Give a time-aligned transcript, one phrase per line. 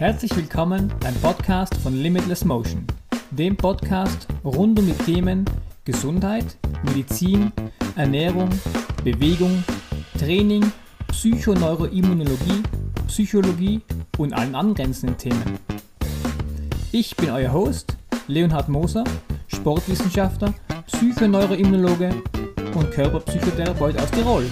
[0.00, 2.86] Herzlich willkommen beim Podcast von Limitless Motion,
[3.32, 5.44] dem Podcast rund um die Themen
[5.84, 7.52] Gesundheit, Medizin,
[7.96, 8.48] Ernährung,
[9.04, 9.62] Bewegung,
[10.18, 10.72] Training,
[11.08, 12.62] Psychoneuroimmunologie,
[13.08, 13.82] Psychologie
[14.16, 15.58] und allen angrenzenden Themen.
[16.92, 17.94] Ich bin euer Host,
[18.26, 19.04] Leonhard Moser,
[19.48, 20.54] Sportwissenschaftler,
[20.86, 22.22] Psychoneuroimmunologe
[22.74, 24.46] und Körperpsychotherapeut aus Tirol.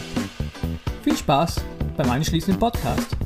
[1.02, 1.62] Viel Spaß
[1.96, 3.16] beim anschließenden Podcast.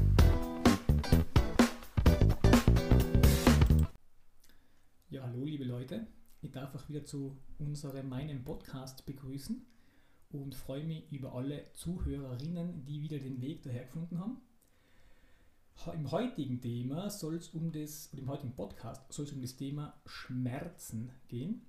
[7.04, 9.64] Zu unserem meinem Podcast begrüßen
[10.30, 14.40] und freue mich über alle Zuhörerinnen, die wieder den Weg daher gefunden haben.
[15.92, 20.00] Im heutigen Thema soll es um das, im heutigen Podcast soll es um das Thema
[20.06, 21.62] Schmerzen gehen.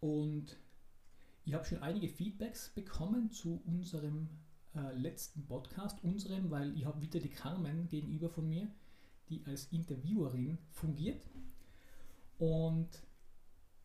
[0.00, 0.56] Und
[1.44, 4.28] ich habe schon einige Feedbacks bekommen zu unserem
[4.74, 8.68] äh, letzten Podcast, unserem, weil ich habe wieder die Carmen gegenüber von mir,
[9.28, 11.24] die als Interviewerin fungiert.
[12.38, 12.88] Und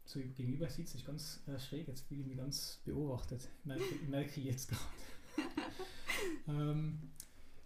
[0.09, 4.39] so gegenüber sitzt ich ganz äh, schräg, jetzt fühle ich mich ganz beobachtet, merke, merke
[4.39, 4.83] ich jetzt gerade.
[6.47, 7.11] ähm,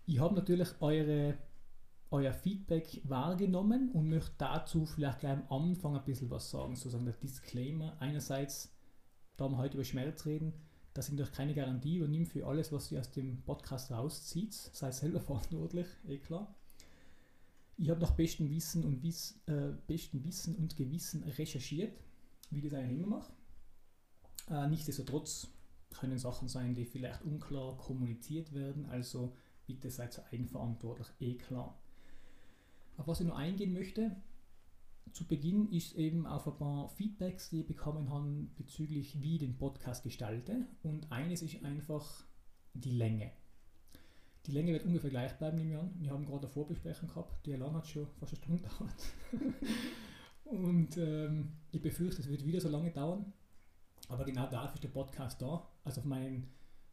[0.06, 1.38] ich habe natürlich eure,
[2.12, 7.06] euer Feedback wahrgenommen und möchte dazu vielleicht gleich am Anfang ein bisschen was sagen, sozusagen
[7.06, 7.96] der Disclaimer.
[8.02, 8.76] Einerseits,
[9.38, 10.52] da wir heute über Schmerz reden,
[10.94, 14.54] das sind doch keine Garantie, übernimmt für alles, was ihr aus dem Podcast rauszieht.
[14.54, 16.54] Seid selber verantwortlich, eh klar.
[17.78, 21.94] Ich habe nach bestem Wissen und Wiss, äh, bestem Wissen und Gewissen recherchiert,
[22.50, 23.34] wie das eigentlich immer mache.
[24.50, 25.48] Äh, nichtsdestotrotz
[25.92, 31.80] können Sachen sein, die vielleicht unklar kommuniziert werden, also bitte seid eigenverantwortlich, eh klar.
[32.98, 34.16] Auf was ich nur eingehen möchte,
[35.12, 39.42] zu Beginn ist eben auf ein paar Feedbacks, die ich bekommen habe bezüglich wie ich
[39.42, 40.66] den Podcast gestalte.
[40.82, 42.26] Und eines ist einfach
[42.74, 43.32] die Länge.
[44.46, 45.92] Die Länge wird ungefähr gleich bleiben, nehme ich an.
[46.00, 49.14] Wir haben gerade eine Vorbesprechung gehabt, die lang hat schon fast eine Stunde gedauert.
[50.46, 53.34] Und ähm, ich befürchte, es wird wieder so lange dauern.
[54.10, 55.68] Aber genau dafür ist der Podcast da.
[55.84, 56.48] Also auf meinen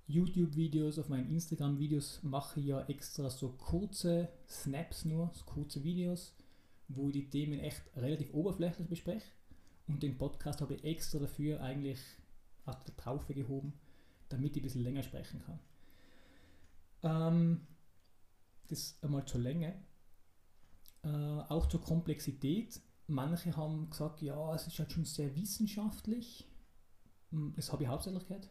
[0.06, 6.34] YouTube-Videos, auf meinen Instagram-Videos mache ich ja extra so kurze Snaps nur, so kurze Videos
[6.94, 9.26] wo ich die Themen echt relativ oberflächlich bespreche.
[9.86, 12.00] Und den Podcast habe ich extra dafür eigentlich
[12.64, 13.72] auf der Traufe gehoben,
[14.28, 15.58] damit ich ein bisschen länger sprechen kann.
[17.02, 17.60] Ähm,
[18.68, 19.74] das einmal zur Länge.
[21.02, 22.80] Äh, auch zur Komplexität.
[23.10, 26.46] Manche haben gesagt, ja, es ist halt schon sehr wissenschaftlich.
[27.30, 28.48] Hm, das habe ich hauptsächlich gehört.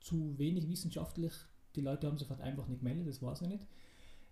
[0.00, 1.32] Zu wenig wissenschaftlich.
[1.76, 3.66] Die Leute haben sich halt einfach nicht gemeldet, das weiß ich nicht.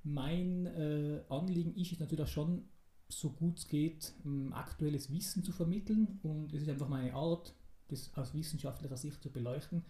[0.04, 2.68] Mein äh, Anliegen ist es natürlich auch schon,
[3.08, 4.12] so gut es geht,
[4.50, 7.54] aktuelles Wissen zu vermitteln und es ist einfach meine Art,
[7.88, 9.82] das aus wissenschaftlicher Sicht zu beleuchten.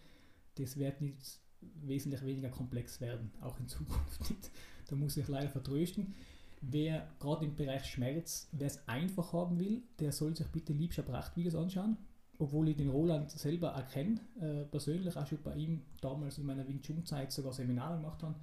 [0.55, 4.51] Das wird nicht wesentlich weniger komplex werden, auch in Zukunft nicht.
[4.89, 6.15] Da muss ich leider vertrösten.
[6.61, 11.03] Wer gerade im Bereich Schmerz, wer es einfach haben will, der soll sich bitte Liebscher
[11.03, 11.97] Prachtvideos anschauen.
[12.41, 16.67] Obwohl ich den Roland selber erkenne, äh, persönlich auch schon bei ihm damals in meiner
[16.69, 18.37] Wing Chun Zeit sogar Seminare gemacht habe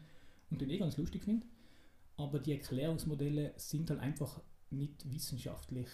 [0.52, 1.48] und den eh ganz lustig finde.
[2.18, 5.88] Aber die Erklärungsmodelle sind halt einfach nicht wissenschaftlich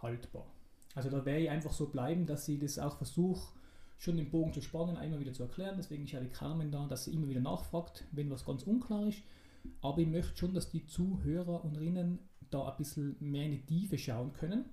[0.00, 0.46] haltbar.
[0.94, 3.52] Also da werde ich einfach so bleiben, dass ich das auch versuche,
[3.98, 5.74] schon den Bogen zu spannen, einmal wieder zu erklären.
[5.76, 9.06] Deswegen ist ja die Carmen da, dass sie immer wieder nachfragt, wenn was ganz unklar
[9.06, 9.22] ist.
[9.80, 12.18] Aber ich möchte schon, dass die Zuhörer und Rinnen
[12.50, 14.64] da ein bisschen mehr in die Tiefe schauen können.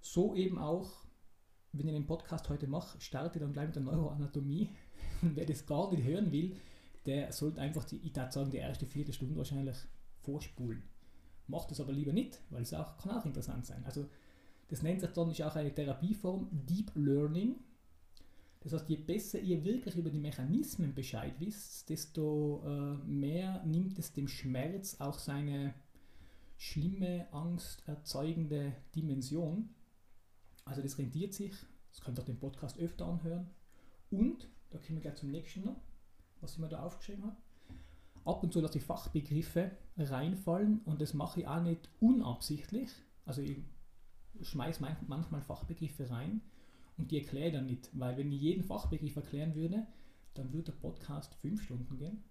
[0.00, 0.90] So eben auch,
[1.72, 4.70] wenn ich den Podcast heute mache, starte dann gleich mit der Neuroanatomie.
[5.22, 6.56] Und wer das gar nicht hören will,
[7.06, 9.76] der sollte einfach, die, ich würde sagen, die erste Viertelstunde wahrscheinlich
[10.22, 10.82] vorspulen.
[11.46, 13.84] Macht es aber lieber nicht, weil es auch, kann auch interessant sein.
[13.84, 14.06] Also
[14.68, 17.56] das nennt sich dann ist auch eine Therapieform Deep Learning.
[18.60, 23.98] Das heißt, je besser ihr wirklich über die Mechanismen Bescheid wisst, desto äh, mehr nimmt
[23.98, 25.74] es dem Schmerz auch seine
[26.58, 29.70] schlimme, angsterzeugende Dimension.
[30.64, 31.54] Also das rentiert sich.
[31.90, 33.48] Das könnt ihr den Podcast öfter anhören.
[34.10, 35.80] Und, da kommen wir gleich zum nächsten noch,
[36.40, 37.36] was ich mir da aufgeschrieben habe
[38.24, 42.90] ab und zu lasse ich Fachbegriffe reinfallen und das mache ich auch nicht unabsichtlich.
[43.24, 43.58] Also ich
[44.42, 46.40] schmeiße manchmal Fachbegriffe rein
[46.96, 49.86] und die erkläre ich dann nicht, weil wenn ich jeden Fachbegriff erklären würde,
[50.34, 52.22] dann würde der Podcast fünf Stunden gehen.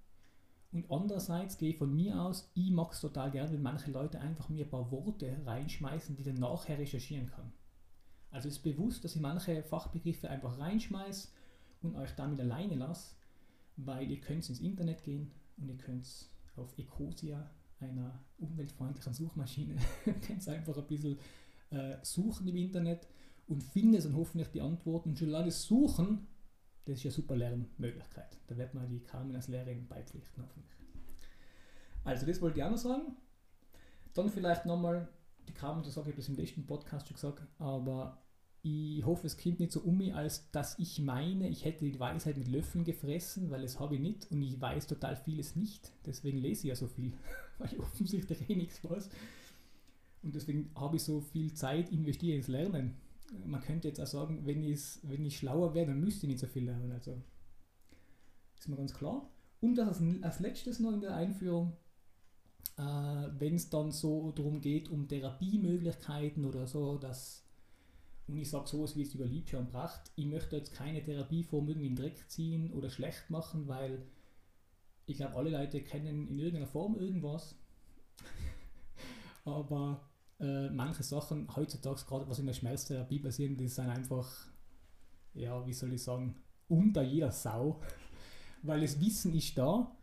[0.71, 4.19] Und andererseits gehe ich von mir aus, ich mag es total gerne, wenn manche Leute
[4.19, 7.51] einfach mir ein paar Worte reinschmeißen, die dann nachher recherchieren kann.
[8.31, 11.29] Also ist bewusst, dass ich manche Fachbegriffe einfach reinschmeiße
[11.81, 13.15] und euch damit alleine lasse,
[13.77, 16.07] weil ihr könnt ins Internet gehen, und ihr könnt
[16.55, 21.17] auf Ecosia, einer umweltfreundlichen Suchmaschine, könnt einfach ein bisschen
[21.71, 23.07] äh, suchen im Internet
[23.49, 25.09] und findet dann hoffentlich die Antworten.
[25.09, 26.27] Und schon alles suchen,
[26.85, 28.37] das ist ja super Lernmöglichkeit.
[28.47, 30.71] Da wird man die Carmen als Lehrerin beipflichten hoffentlich.
[32.03, 33.17] Also das wollte ich auch noch sagen.
[34.13, 35.09] Dann vielleicht nochmal,
[35.47, 38.21] die Kramer, das habe ich das im letzten Podcast schon gesagt, aber
[38.61, 41.99] ich hoffe, es kommt nicht so um mich, als dass ich meine, ich hätte die
[41.99, 45.91] Weisheit mit Löffeln gefressen, weil das habe ich nicht und ich weiß total vieles nicht.
[46.05, 47.13] Deswegen lese ich ja so viel,
[47.57, 49.09] weil ich offensichtlich eh nichts weiß.
[50.21, 52.95] Und deswegen habe ich so viel Zeit investiert ins Lernen.
[53.45, 56.47] Man könnte jetzt auch sagen, wenn, wenn ich schlauer wäre, dann müsste ich nicht so
[56.47, 56.91] viel lernen.
[56.91, 57.21] Also
[58.57, 59.29] ist mir ganz klar.
[59.61, 61.73] Und das als, letztes noch in der Einführung,
[62.77, 67.45] äh, wenn es dann so darum geht, um Therapiemöglichkeiten oder so, dass
[68.29, 71.67] und ich sage sowas wie es über Liebscher und Pracht, ich möchte jetzt keine Therapieform
[71.67, 74.03] irgendwie in den Dreck ziehen oder schlecht machen, weil
[75.07, 77.55] ich glaube, alle Leute kennen in irgendeiner Form irgendwas.
[79.45, 80.07] Aber
[80.39, 84.47] äh, manche Sachen heutzutage, gerade was in der Schmerztherapie passieren, die sind einfach,
[85.33, 86.35] ja, wie soll ich sagen,
[86.67, 87.81] unter jeder Sau.
[88.63, 89.95] weil das Wissen ist da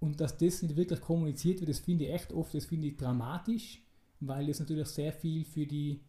[0.00, 2.96] und dass das nicht wirklich kommuniziert wird, das finde ich echt oft, das finde ich
[2.96, 3.82] dramatisch,
[4.20, 6.00] weil das natürlich sehr viel für die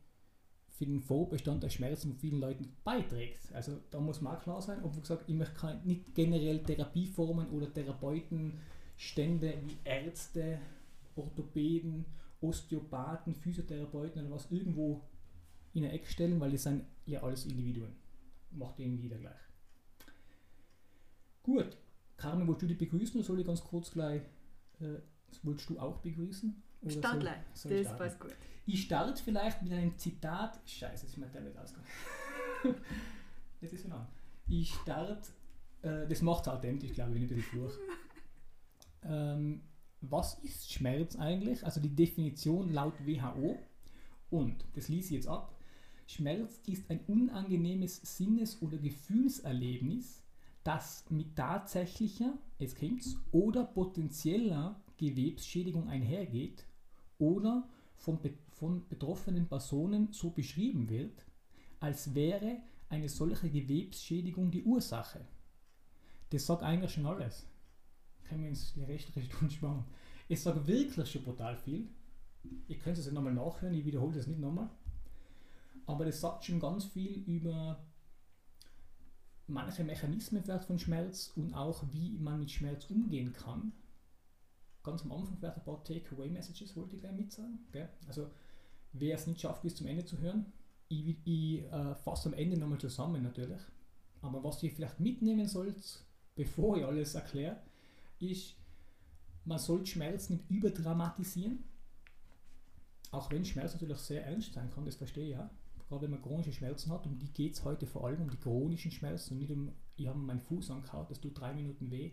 [0.70, 3.40] für den Vorbestand der Schmerzen von vielen Leuten beiträgt.
[3.54, 7.74] Also da muss man auch klar sein, obwohl gesagt, ich möchte nicht generell Therapieformen oder
[7.74, 10.60] Therapeutenstände wie Ärzte,
[11.16, 12.06] Orthopäden,
[12.48, 15.04] Osteopathen, Physiotherapeuten oder was irgendwo
[15.74, 17.96] in eine Ecke stellen, weil das sind ja alles Individuen.
[18.52, 19.34] Macht ihnen jeder gleich.
[21.44, 21.78] Gut,
[22.18, 24.22] Carmen, wolltest du dich begrüßen oder soll ich ganz kurz gleich,
[24.80, 25.00] äh,
[25.44, 26.64] wolltest du auch begrüßen?
[26.88, 28.36] Start gleich, das passt gut.
[28.68, 30.60] Ich starte vielleicht mit einem Zitat.
[30.66, 31.88] Scheiße, ist mein Tablet ausgegangen.
[33.62, 34.08] jetzt ist es an.
[34.48, 35.30] Ich starte,
[35.82, 37.74] äh, das macht es authentisch, glaube ich, wenn ich ein bisschen fluch.
[39.08, 39.62] Ähm,
[40.12, 41.66] was ist Schmerz eigentlich?
[41.66, 43.58] Also die Definition laut WHO.
[44.30, 45.56] Und, das ließ ich jetzt ab.
[46.08, 50.24] Schmerz ist ein unangenehmes Sinnes- oder Gefühlserlebnis,
[50.64, 56.66] das mit tatsächlicher, es kommt's, oder potenzieller Gewebsschädigung einhergeht
[57.18, 58.20] oder von,
[58.50, 61.26] von betroffenen Personen so beschrieben wird,
[61.80, 62.58] als wäre
[62.90, 65.26] eine solche Gewebsschädigung die Ursache.
[66.30, 67.48] Das sagt eigentlich schon alles.
[68.28, 69.86] Können wir uns die rechte Richtung sparen.
[70.28, 71.88] Es sagt wirklich schon brutal viel.
[72.68, 74.70] Ihr könnt es ja nochmal nachhören, ich wiederhole das nicht nochmal.
[75.88, 77.84] Aber das sagt schon ganz viel über
[79.48, 83.72] manche Mechanismen von Schmerz und auch wie man mit Schmerz umgehen kann
[84.86, 87.60] ganz am Anfang vielleicht ein paar Takeaway-Messages wollte ich gleich mitsagen.
[87.72, 87.90] Gell?
[88.08, 88.30] Also
[88.94, 90.46] wer es nicht schafft, bis zum Ende zu hören,
[90.88, 93.60] ich, ich äh, fasse am Ende nochmal zusammen natürlich.
[94.22, 96.06] Aber was ihr vielleicht mitnehmen sollt,
[96.36, 97.58] bevor ich alles erkläre,
[98.20, 98.56] ist,
[99.44, 101.64] man soll Schmerz nicht überdramatisieren.
[103.12, 105.50] Auch wenn Schmerz natürlich sehr ernst sein kann, das verstehe ich ja.
[105.88, 108.38] Gerade wenn man chronische Schmerzen hat, um die geht es heute vor allem, um die
[108.38, 112.12] chronischen Schmerzen und nicht um, ich habe meinen Fuß angehauen, das tut drei Minuten weh.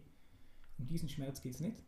[0.79, 1.83] Um diesen Schmerz geht es nicht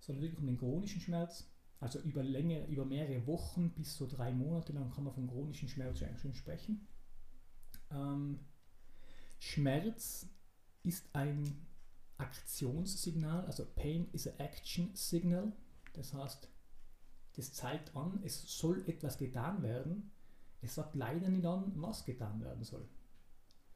[0.00, 1.46] sondern wirklich um den chronischen Schmerz.
[1.80, 5.68] Also über, Länge, über mehrere Wochen bis so drei Monate lang kann man von chronischen
[5.68, 6.88] Schmerz schon sprechen.
[7.90, 8.40] Ähm,
[9.38, 10.26] Schmerz
[10.82, 11.66] ist ein
[12.18, 15.52] Aktionssignal, also Pain is a Action Signal.
[15.92, 16.48] Das heißt,
[17.36, 20.10] das zeigt an, es soll etwas getan werden.
[20.60, 22.86] Es sagt leider nicht an, was getan werden soll.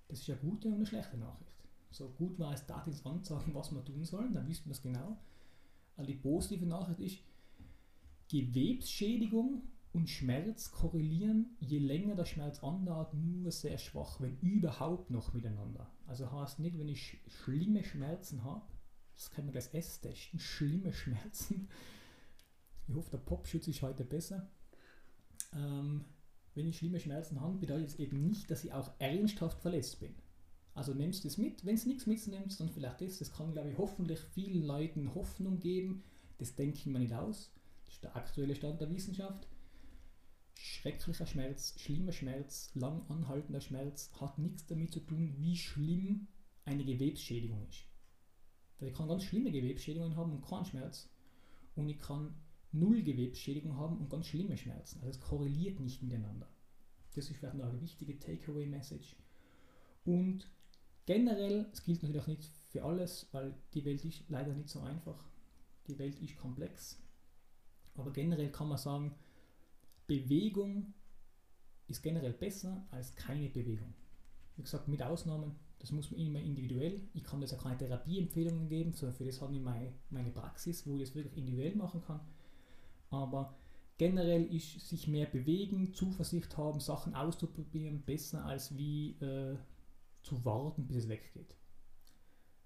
[0.08, 1.52] Das ist eine gute und eine schlechte Nachricht.
[1.90, 5.16] So gut war es, Daten anzeigen, was wir tun sollen, dann wissen wir es genau.
[5.96, 7.18] Also die positive Nachricht ist,
[8.28, 15.34] Gewebsschädigung und Schmerz korrelieren, je länger der Schmerz andauert, nur sehr schwach, wenn überhaupt noch
[15.34, 15.86] miteinander.
[16.12, 18.66] Also heißt nicht, wenn ich schlimme Schmerzen habe,
[19.14, 21.70] das kann man das S testen, schlimme Schmerzen.
[22.86, 24.46] Ich hoffe, der Popschutz ist heute besser.
[25.54, 26.04] Ähm,
[26.54, 30.14] wenn ich schlimme Schmerzen habe, bedeutet es eben nicht, dass ich auch ernsthaft verletzt bin.
[30.74, 31.64] Also nimmst du es mit.
[31.64, 33.18] Wenn es nichts mitnimmst, dann vielleicht das.
[33.18, 36.04] Das kann, glaube ich, hoffentlich vielen Leuten Hoffnung geben.
[36.36, 37.54] Das denken wir nicht aus.
[37.86, 39.48] Das ist der aktuelle Stand der Wissenschaft.
[40.64, 46.28] Schrecklicher Schmerz, schlimmer Schmerz, lang anhaltender Schmerz hat nichts damit zu tun, wie schlimm
[46.64, 47.84] eine Gewebsschädigung ist.
[48.78, 51.08] Weil ich kann ganz schlimme Gewebsschädigungen haben und keinen Schmerz.
[51.74, 52.34] Und ich kann
[52.70, 55.00] null Gewebsschädigung haben und ganz schlimme Schmerzen.
[55.00, 56.48] Also es korreliert nicht miteinander.
[57.14, 59.16] Das ist vielleicht noch eine wichtige Takeaway-Message.
[60.04, 60.48] Und
[61.06, 64.80] Generell, es gilt natürlich auch nicht für alles, weil die Welt ist leider nicht so
[64.80, 65.24] einfach.
[65.88, 67.02] Die Welt ist komplex.
[67.96, 69.14] Aber generell kann man sagen,
[70.06, 70.94] Bewegung
[71.88, 73.94] ist generell besser als keine Bewegung.
[74.56, 77.00] Wie gesagt, mit Ausnahmen, das muss man immer individuell.
[77.14, 80.86] Ich kann das ja keine Therapieempfehlungen geben, sondern für das habe ich meine, meine Praxis,
[80.86, 82.20] wo ich das wirklich individuell machen kann.
[83.10, 83.56] Aber
[83.98, 89.56] generell ist sich mehr bewegen, Zuversicht haben, Sachen auszuprobieren, besser als wie äh,
[90.22, 91.56] zu warten, bis es weggeht.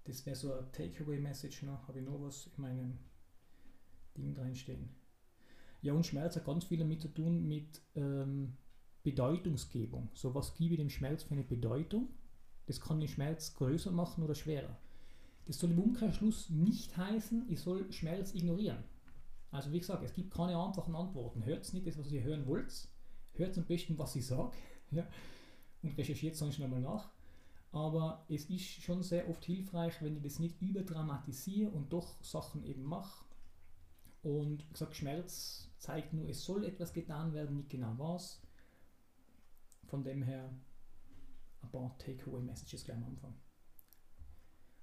[0.05, 1.87] Das wäre so eine Takeaway-Message noch.
[1.87, 2.97] Habe ich noch was in meinem
[4.15, 4.89] Ding drin stehen?
[5.87, 8.57] Ja, und Schmerz hat ganz viel damit zu tun mit ähm,
[9.03, 10.09] Bedeutungsgebung.
[10.13, 12.09] So, was gebe ich dem Schmerz für eine Bedeutung?
[12.65, 14.77] Das kann den Schmerz größer machen oder schwerer.
[15.45, 18.83] Das soll im Umkehrschluss nicht heißen, ich soll Schmerz ignorieren.
[19.49, 21.45] Also wie gesagt, es gibt keine einfachen Antworten.
[21.45, 22.89] Hört nicht das, was ihr hören wollt.
[23.35, 24.51] Hört am besten, was ich sage.
[24.91, 25.07] Ja,
[25.83, 27.11] und recherchiert sonst nochmal nach.
[27.71, 32.65] Aber es ist schon sehr oft hilfreich, wenn ich das nicht überdramatisiere und doch Sachen
[32.65, 33.23] eben mache.
[34.21, 38.41] Und wie gesagt, Schmerz zeigt nur, es soll etwas getan werden, nicht genau was.
[39.85, 40.53] Von dem her
[41.61, 43.33] ein paar Takeaway-Messages gleich am Anfang.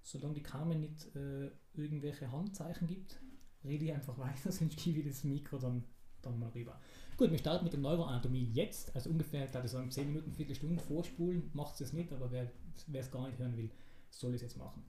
[0.03, 3.21] Solange die Carmen nicht äh, irgendwelche Handzeichen gibt,
[3.65, 5.85] rede ich einfach weiter, sonst gebe ich das Mikro dann,
[6.23, 6.81] dann mal rüber.
[7.17, 10.83] Gut, wir starten mit der Neuroanatomie jetzt, also ungefähr, da ich sagen, 10 Minuten, Viertelstunde
[10.83, 12.51] vorspulen, macht es nicht, aber wer
[12.93, 13.71] es gar nicht hören will,
[14.11, 14.85] soll es jetzt machen.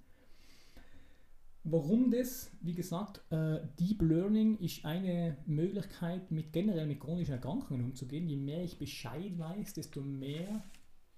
[1.67, 2.51] Warum das?
[2.61, 8.29] Wie gesagt, äh, Deep Learning ist eine Möglichkeit, mit generell mit chronischen Erkrankungen umzugehen.
[8.29, 10.63] Je mehr ich Bescheid weiß, desto mehr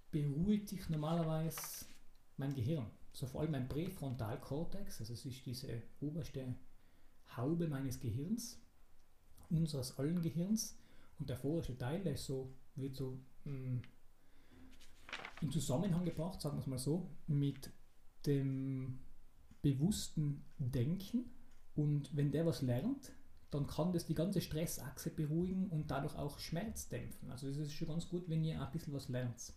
[0.10, 1.86] beruhigt sich normalerweise
[2.38, 2.86] mein Gehirn.
[3.12, 6.56] So vor allem mein Präfrontalkortex, also es ist diese oberste
[7.36, 8.58] Haube meines Gehirns,
[9.50, 10.78] unseres allen Gehirns.
[11.20, 13.82] Und der vorderste Teil, der so, wird so mh, mm,
[15.42, 17.70] in Zusammenhang gebracht, sagen wir es mal so, mit
[18.26, 19.00] dem
[19.72, 21.30] bewussten Denken.
[21.76, 23.12] Und wenn der was lernt,
[23.52, 27.30] dann kann das die ganze Stressachse beruhigen und dadurch auch Schmerz dämpfen.
[27.32, 29.54] Also es ist schon ganz gut, wenn ihr ein bisschen was lernt.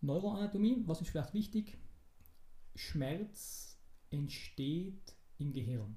[0.00, 1.78] Neuroanatomie, was ist vielleicht wichtig?
[2.74, 3.78] Schmerz
[4.10, 5.96] entsteht im Gehirn.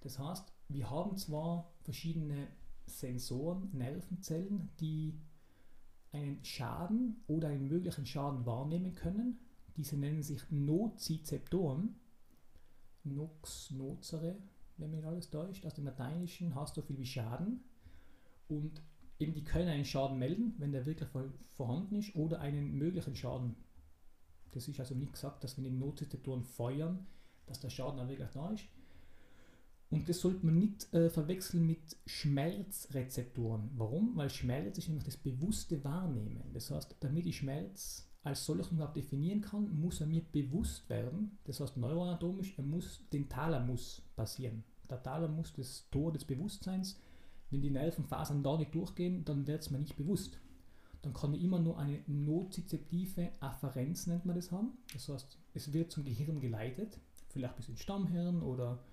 [0.00, 2.48] Das heißt, wir haben zwar verschiedene
[2.86, 5.20] Sensoren, Nervenzellen, die
[6.12, 9.38] einen Schaden oder einen möglichen Schaden wahrnehmen können.
[9.80, 11.94] Diese nennen sich Nozizeptoren.
[13.02, 14.36] Nox, nozere,
[14.76, 15.64] wenn mich alles täuscht.
[15.64, 17.64] Aus dem Lateinischen hast du viel wie Schaden.
[18.46, 18.82] Und
[19.18, 21.08] eben die können einen Schaden melden, wenn der wirklich
[21.54, 23.56] vorhanden ist, oder einen möglichen Schaden.
[24.52, 27.06] Das ist also nicht gesagt, dass wenn die Nozizeptoren feuern,
[27.46, 28.64] dass der Schaden auch wirklich da ist.
[29.88, 33.70] Und das sollte man nicht äh, verwechseln mit Schmerzrezeptoren.
[33.76, 34.14] Warum?
[34.14, 36.52] Weil Schmerz ist nämlich das bewusste Wahrnehmen.
[36.52, 41.38] Das heißt, damit ich Schmerz als solchen überhaupt definieren kann, muss er mir bewusst werden.
[41.44, 44.62] Das heißt, neuroanatomisch, er muss den Thalamus passieren.
[44.88, 47.00] Der Thalamus, das Tor des Bewusstseins.
[47.50, 50.38] Wenn die Nervenfasern da nicht durchgehen, dann wird es mir nicht bewusst.
[51.02, 54.76] Dann kann ich immer nur eine nozizeptive Afferenz, nennt man das haben.
[54.92, 56.98] Das heißt, es wird zum Gehirn geleitet,
[57.30, 58.84] vielleicht bis ins Stammhirn oder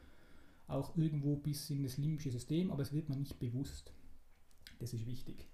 [0.67, 3.91] auch irgendwo bis in das limbische System, aber es wird man nicht bewusst.
[4.79, 5.47] Das ist wichtig.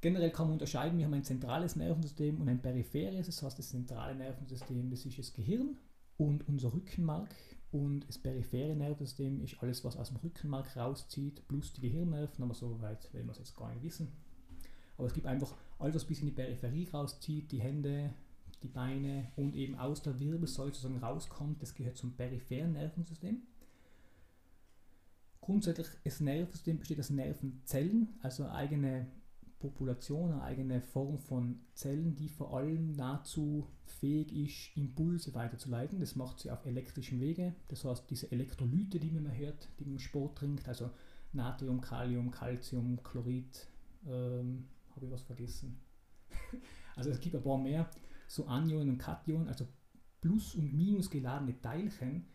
[0.00, 3.70] Generell kann man unterscheiden, wir haben ein zentrales Nervensystem und ein peripheres, das heißt das
[3.70, 5.76] zentrale Nervensystem, das ist das Gehirn
[6.16, 7.34] und unser Rückenmark
[7.72, 12.54] und das periphere Nervensystem ist alles, was aus dem Rückenmark rauszieht, plus die Gehirnnerven, aber
[12.54, 14.08] so weit werden wir es jetzt gar nicht wissen.
[14.96, 18.14] Aber es gibt einfach alles, was bis in die Peripherie rauszieht, die Hände,
[18.62, 23.42] die Beine und eben aus der Wirbelsäule sozusagen rauskommt, das gehört zum peripheren Nervensystem.
[25.40, 29.06] Grundsätzlich, das Nervensystem besteht aus Nervenzellen, also eigene
[29.58, 36.00] Population, eine eigene Form von Zellen, die vor allem dazu fähig ist, Impulse weiterzuleiten.
[36.00, 37.54] Das macht sie auf elektrischem Wege.
[37.68, 40.90] Das heißt, diese Elektrolyte, die man hört, die man im Sport trinkt, also
[41.32, 43.66] Natrium, Kalium, Calcium, Chlorid,
[44.06, 45.80] ähm, habe ich was vergessen?
[46.96, 47.90] also es gibt ein paar mehr,
[48.28, 49.66] so Anionen und Kationen, also
[50.20, 52.26] plus und minus geladene Teilchen,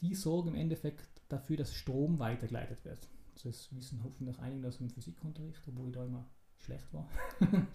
[0.00, 3.08] die sorgen im Endeffekt dafür, dass Strom weitergeleitet wird.
[3.42, 6.26] Das wissen hoffentlich einige aus dem Physikunterricht, obwohl ich da immer
[6.58, 7.08] schlecht war.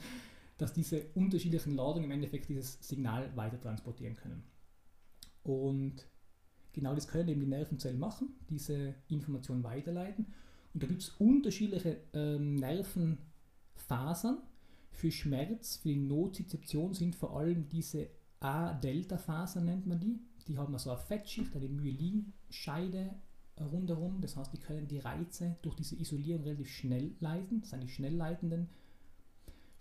[0.57, 4.43] dass diese unterschiedlichen Ladungen im Endeffekt dieses Signal weiter transportieren können.
[5.43, 6.07] Und
[6.71, 10.27] genau das können eben die Nervenzellen machen, diese Information weiterleiten.
[10.73, 14.37] Und da gibt es unterschiedliche ähm, Nervenfasern.
[14.91, 18.09] Für Schmerz, für die Nozizeption sind vor allem diese
[18.39, 20.19] A-Delta-Fasern, nennt man die.
[20.47, 23.15] Die haben so eine Fettschicht, eine Myelinscheide
[23.59, 24.21] rundherum.
[24.21, 27.61] Das heißt, die können die Reize durch diese Isolierung relativ schnell leiten.
[27.61, 28.69] Das sind die schnell leitenden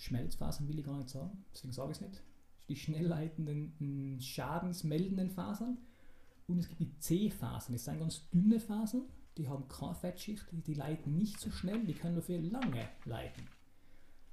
[0.02, 2.22] Schmelzfasern, will ich gar nicht sagen, deswegen sage ich es nicht.
[2.68, 5.78] Die schnell leitenden, hm, schadensmeldenden Fasern.
[6.48, 9.02] Und es gibt die C-Fasern, das sind ganz dünne Fasern,
[9.38, 12.88] die haben keine Fettschicht, die, die leiten nicht so schnell, die können nur für lange
[13.04, 13.46] leiten.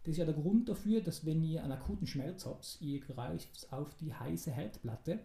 [0.04, 3.72] Das ist ja der Grund dafür, dass wenn ihr einen akuten Schmerz habt, ihr greift
[3.72, 5.20] auf die heiße Herdplatte,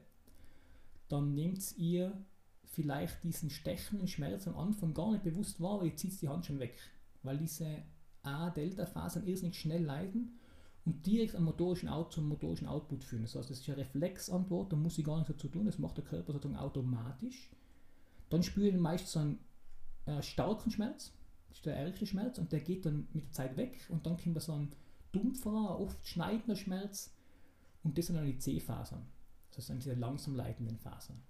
[1.09, 2.13] dann nehmt ihr
[2.75, 6.47] vielleicht diesen stechenden Schmerz am Anfang gar nicht bewusst wahr, aber ihr zieht die Hand
[6.47, 6.77] schon weg,
[7.23, 7.83] weil diese
[8.23, 10.39] A-Delta-Fasern irrsinnig schnell leiden
[10.85, 13.23] und direkt am motorischen Out zum motorischen Output führen.
[13.23, 15.97] Das heißt, das ist eine Reflexantwort, da muss ich gar nichts dazu tun, das macht
[15.97, 17.51] der Körper sozusagen automatisch.
[18.31, 19.39] Dann spüre ich meist einen
[20.07, 21.13] äh, starken Schmerz,
[21.49, 24.17] das ist der ärgste Schmerz, und der geht dann mit der Zeit weg und dann
[24.17, 24.75] kommt so ein
[25.13, 27.15] dumpferer, oft schneidender Schmerz
[27.83, 29.07] und das sind dann die C-Fasern.
[29.55, 31.23] Das sind diese langsam leitenden Fasern.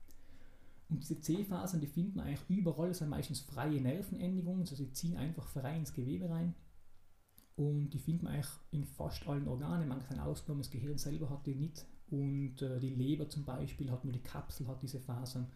[0.89, 5.17] Und diese C-Fasern, die finden eigentlich überall, das sind meistens freie Nervenendigungen, also sie ziehen
[5.17, 6.55] einfach frei ins Gewebe rein.
[7.57, 11.47] Und die finden eigentlich in fast allen Organen, manche sind ausgenommen, das Gehirn selber hat
[11.47, 11.87] die nicht.
[12.11, 15.47] Und äh, die Leber zum Beispiel hat nur die Kapsel, hat diese Fasern.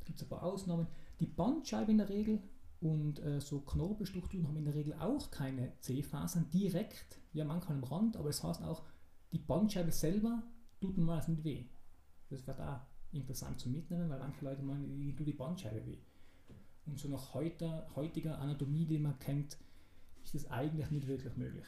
[0.00, 0.86] Da gibt es ein paar Ausnahmen.
[1.20, 2.42] Die Bandscheibe in der Regel
[2.80, 7.84] und äh, so Knorpelstrukturen haben in der Regel auch keine C-Fasern direkt, ja manchmal am
[7.84, 8.82] Rand, aber das heißt auch,
[9.32, 10.42] die Bandscheibe selber
[10.80, 11.64] tut normalerweise nicht weh.
[12.30, 12.80] Das wird auch
[13.14, 15.98] interessant zu mitnehmen, weil manche Leute meinen, die tut die Bandscheibe weh.
[16.86, 19.56] Und so nach heute, heutiger Anatomie, die man kennt,
[20.22, 21.66] ist das eigentlich nicht wirklich möglich.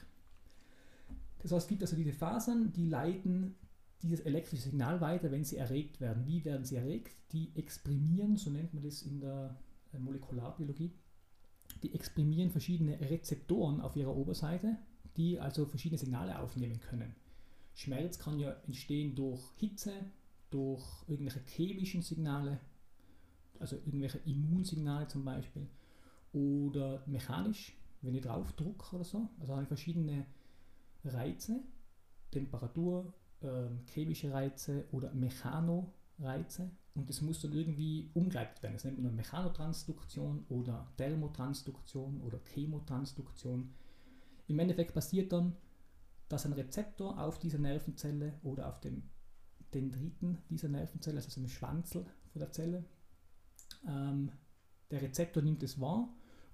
[1.39, 3.55] Das heißt, es gibt also diese Fasern, die leiten
[4.03, 6.27] dieses elektrische Signal weiter, wenn sie erregt werden.
[6.27, 7.17] Wie werden sie erregt?
[7.33, 9.57] Die exprimieren, so nennt man das in der
[9.93, 10.93] äh, Molekularbiologie,
[11.83, 14.77] die exprimieren verschiedene Rezeptoren auf ihrer Oberseite,
[15.17, 17.15] die also verschiedene Signale aufnehmen können.
[17.75, 19.93] Schmerz kann ja entstehen durch Hitze,
[20.51, 22.61] durch irgendwelche chemischen Signale,
[23.59, 25.67] also irgendwelche Immunsignale zum Beispiel,
[26.33, 29.29] oder mechanisch, wenn ich drauf drücke oder so.
[29.41, 30.27] Also habe ich verschiedene
[31.05, 31.61] Reize,
[32.31, 38.75] Temperatur, äh, chemische Reize oder Mechanoreize und das muss dann irgendwie umgeleitet werden.
[38.75, 43.75] Das nennt man Mechanotransduktion oder Thermotransduktion oder Chemotransduktion.
[44.49, 45.57] Im Endeffekt passiert dann,
[46.29, 49.03] dass ein Rezeptor auf dieser Nervenzelle oder auf dem
[49.77, 52.85] Dendriten dieser Nervenzelle, also dem Schwanzel von der Zelle,
[53.87, 54.33] ähm,
[54.91, 56.09] der Rezeptor nimmt es wahr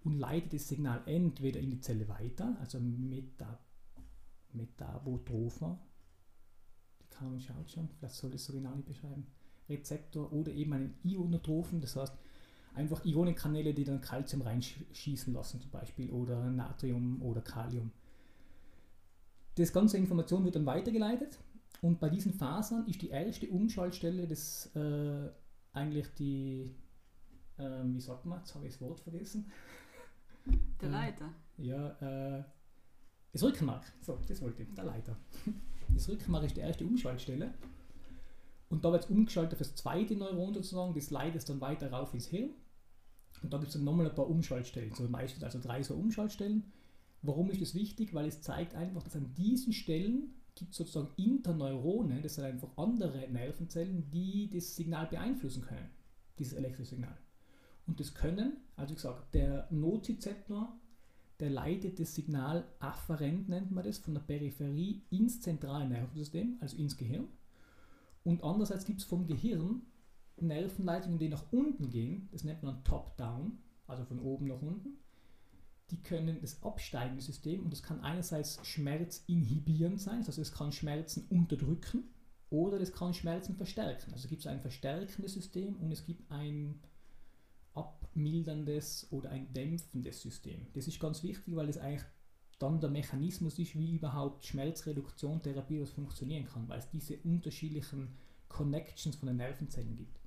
[0.05, 3.61] und leitet das Signal entweder in die Zelle weiter, also Meta,
[4.53, 5.79] Metabotropher,
[7.01, 9.27] die Carmen schaut schon, vielleicht soll ich es so genau nicht beschreiben,
[9.69, 12.15] Rezeptor oder eben einen Ionotrophen, das heißt
[12.75, 17.93] einfach Ionenkanäle, die dann Calcium reinschießen lassen zum Beispiel oder Natrium oder Kalium.
[19.55, 21.39] Das ganze Information wird dann weitergeleitet
[21.83, 25.29] und bei diesen Fasern ist die erste Umschaltstelle das äh,
[25.73, 26.77] eigentlich die,
[27.59, 29.51] äh, wie sagt man, jetzt habe ich das Wort vergessen.
[30.81, 31.29] Der äh, Leiter.
[31.59, 32.45] Ja, äh,
[33.33, 33.93] das Rückenmark.
[34.01, 35.17] So, das wollte ich, der Leiter.
[35.95, 37.53] Das Rückenmark ist die erste Umschaltstelle.
[38.71, 41.91] Und da wird es umgeschaltet auf das zweite Neuron sozusagen, das leitet es dann weiter
[41.91, 42.51] rauf ins Hirn.
[43.43, 46.73] Und da gibt es dann nochmal ein paar Umschaltstellen, so meistens also drei so Umschaltstellen.
[47.23, 48.15] Warum ist das wichtig?
[48.15, 53.29] Weil es zeigt einfach, dass an diesen Stellen gibt sozusagen Interneurone, das sind einfach andere
[53.31, 55.91] Nervenzellen, die das Signal beeinflussen können,
[56.39, 57.17] dieses elektrische Signal.
[57.87, 60.79] Und das können, also wie gesagt, der Nozizeptor,
[61.41, 66.77] der leitet das Signal afferent, nennt man das, von der Peripherie ins zentrale Nervensystem, also
[66.77, 67.29] ins Gehirn.
[68.23, 69.83] Und andererseits gibt es vom Gehirn
[70.37, 75.02] Nervenleitungen, die nach unten gehen, das nennt man Top-Down, also von oben nach unten
[75.93, 81.27] die können das absteigende System und das kann einerseits schmerzinhibierend sein, also es kann Schmerzen
[81.29, 82.05] unterdrücken
[82.49, 84.13] oder es kann Schmerzen verstärken.
[84.15, 86.81] Also gibt es ein verstärkendes System und es gibt ein
[87.75, 90.67] abmilderndes oder ein dämpfendes System.
[90.73, 92.05] Das ist ganz wichtig, weil es eigentlich
[92.59, 98.17] dann der Mechanismus ist, wie überhaupt Schmerzreduktion, Therapie was funktionieren kann, weil es diese unterschiedlichen
[98.49, 100.22] Connections von den Nervenzellen gibt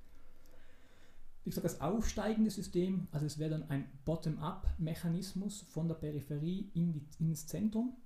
[1.46, 6.92] wie gesagt, das aufsteigende System, also es wäre dann ein Bottom-up-Mechanismus von der Peripherie in
[6.92, 7.96] die, ins Zentrum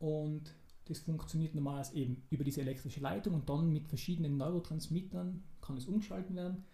[0.00, 5.76] und das funktioniert normalerweise eben über diese elektrische Leitung und dann mit verschiedenen Neurotransmittern kann
[5.76, 6.64] es umgeschalten werden.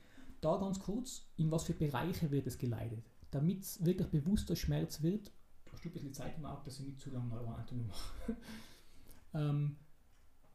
[0.40, 3.04] Da ganz kurz, in was für Bereiche wird es geleitet?
[3.30, 5.32] Damit es wirklich bewusster Schmerz wird,
[5.70, 8.36] hast du ein bisschen Zeit im Auge, dass ich nicht zu lange Neuroanatomie mache.
[9.34, 9.76] ähm,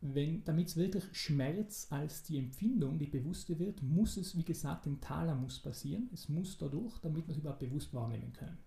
[0.02, 5.02] damit es wirklich Schmerz als die Empfindung, die bewusste wird, muss es, wie gesagt, im
[5.02, 6.10] Thalamus passieren.
[6.14, 8.58] Es muss dadurch, damit wir es überhaupt bewusst wahrnehmen können.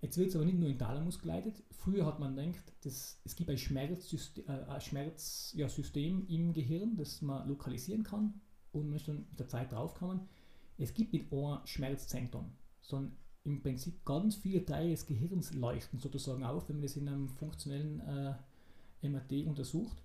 [0.00, 1.62] Jetzt wird es aber nicht nur im Thalamus geleitet.
[1.70, 5.66] Früher hat man gedacht, dass es gibt ein Schmerzsystem, äh, Schmerz, ja,
[6.28, 8.40] im Gehirn, das man lokalisieren kann
[8.72, 10.28] und man ist dann mit der Zeit draufgekommen.
[10.76, 16.44] Es gibt nicht ein Schmerzzentrum, sondern im Prinzip ganz viele Teile des Gehirns leuchten sozusagen
[16.44, 20.02] auf, wenn man das in einem funktionellen äh, MRT untersucht.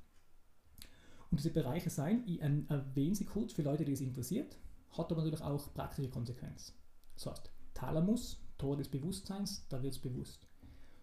[1.33, 4.55] Und diese Bereiche sein, ich erwähne sie kurz für Leute, die es interessiert,
[4.91, 6.75] hat aber natürlich auch praktische Konsequenzen.
[7.15, 10.45] Das heißt, Thalamus, Tor des Bewusstseins, da wird es bewusst.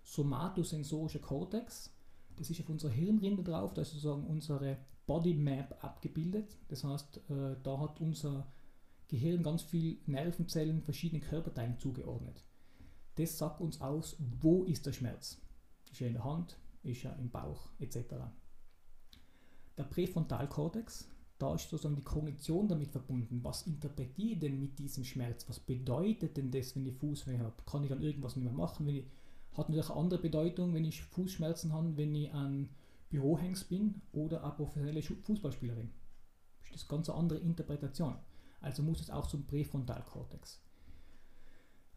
[0.05, 1.93] Somatosensorischer Kortex,
[2.37, 6.57] das ist auf unserer Hirnrinde drauf, da ist sozusagen unsere Body Map abgebildet.
[6.69, 8.47] Das heißt, äh, da hat unser
[9.09, 12.45] Gehirn ganz viele Nervenzellen verschiedenen Körperteilen zugeordnet.
[13.17, 15.43] Das sagt uns aus, wo ist der Schmerz.
[15.91, 18.15] Ist er in der Hand, ist er im Bauch etc.
[19.81, 23.41] Der Präfrontalkortex, da ist sozusagen die Kognition damit verbunden.
[23.43, 25.49] Was interpretiere ich denn mit diesem Schmerz?
[25.49, 27.55] Was bedeutet denn das, wenn ich Fußweh habe?
[27.65, 28.87] Kann ich dann irgendwas nicht mehr machen?
[28.89, 29.07] Ich,
[29.53, 32.69] hat natürlich eine andere Bedeutung, wenn ich Fußschmerzen habe, wenn ich ein
[33.09, 35.91] Bürohengst bin oder eine professionelle Fußballspielerin.
[36.73, 38.17] Das ist eine ganz andere Interpretation.
[38.61, 40.61] Also muss es auch zum Präfrontalkortex.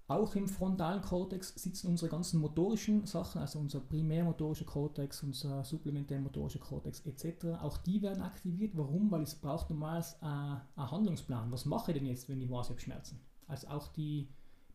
[0.07, 6.59] Auch im frontalen Kortex sitzen unsere ganzen motorischen Sachen, also unser primärmotorischer Kortex, unser supplementärmotorischer
[6.59, 7.61] Kortex etc.
[7.61, 8.75] Auch die werden aktiviert.
[8.75, 9.09] Warum?
[9.11, 11.51] Weil es braucht normalerweise einen Handlungsplan.
[11.51, 13.21] Was mache ich denn jetzt, wenn ich weiß, ich habe Schmerzen?
[13.47, 14.27] Also auch die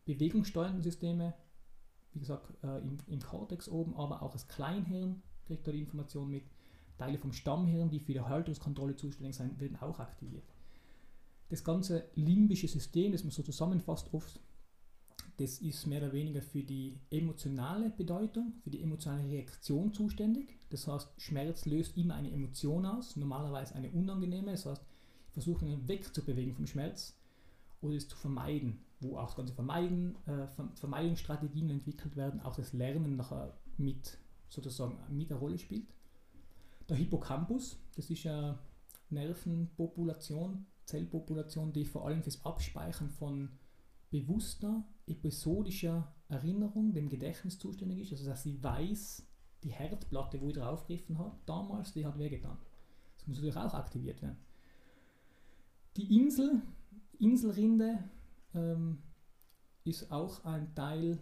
[0.05, 1.35] bewegungssteuernden Systeme,
[2.13, 6.29] wie gesagt, äh, im, im Kortex oben, aber auch das Kleinhirn kriegt da die Information
[6.29, 6.43] mit.
[6.97, 10.43] Teile vom Stammhirn, die für die Haltungskontrolle zuständig sind, werden auch aktiviert.
[11.49, 14.39] Das ganze limbische System, das man so zusammenfasst oft,
[15.39, 20.59] das ist mehr oder weniger für die emotionale Bedeutung, für die emotionale Reaktion zuständig.
[20.69, 24.51] Das heißt, Schmerz löst immer eine Emotion aus, normalerweise eine unangenehme.
[24.51, 24.83] Das heißt,
[25.31, 27.17] versuchen wegzubewegen vom Schmerz
[27.81, 32.73] oder es zu vermeiden, wo auch das ganze Vermeiden, äh, Vermeidungsstrategien entwickelt werden, auch das
[32.73, 34.17] Lernen nachher mit
[34.49, 35.87] sozusagen mit eine Rolle spielt.
[36.89, 38.59] Der Hippocampus, das ist eine
[39.09, 43.51] Nervenpopulation, Zellpopulation, die vor allem fürs Abspeichern von
[44.09, 48.11] bewusster, episodischer Erinnerung, dem Gedächtnis zuständig ist.
[48.11, 49.27] Also dass sie weiß,
[49.63, 52.57] die Herdplatte, wo ich draufgegriffen habe, damals, die hat wehgetan.
[53.17, 54.37] Das muss natürlich auch aktiviert werden.
[55.97, 56.61] Die Insel,
[57.19, 58.03] Inselrinde
[58.53, 58.99] ähm,
[59.83, 61.19] ist auch ein Teil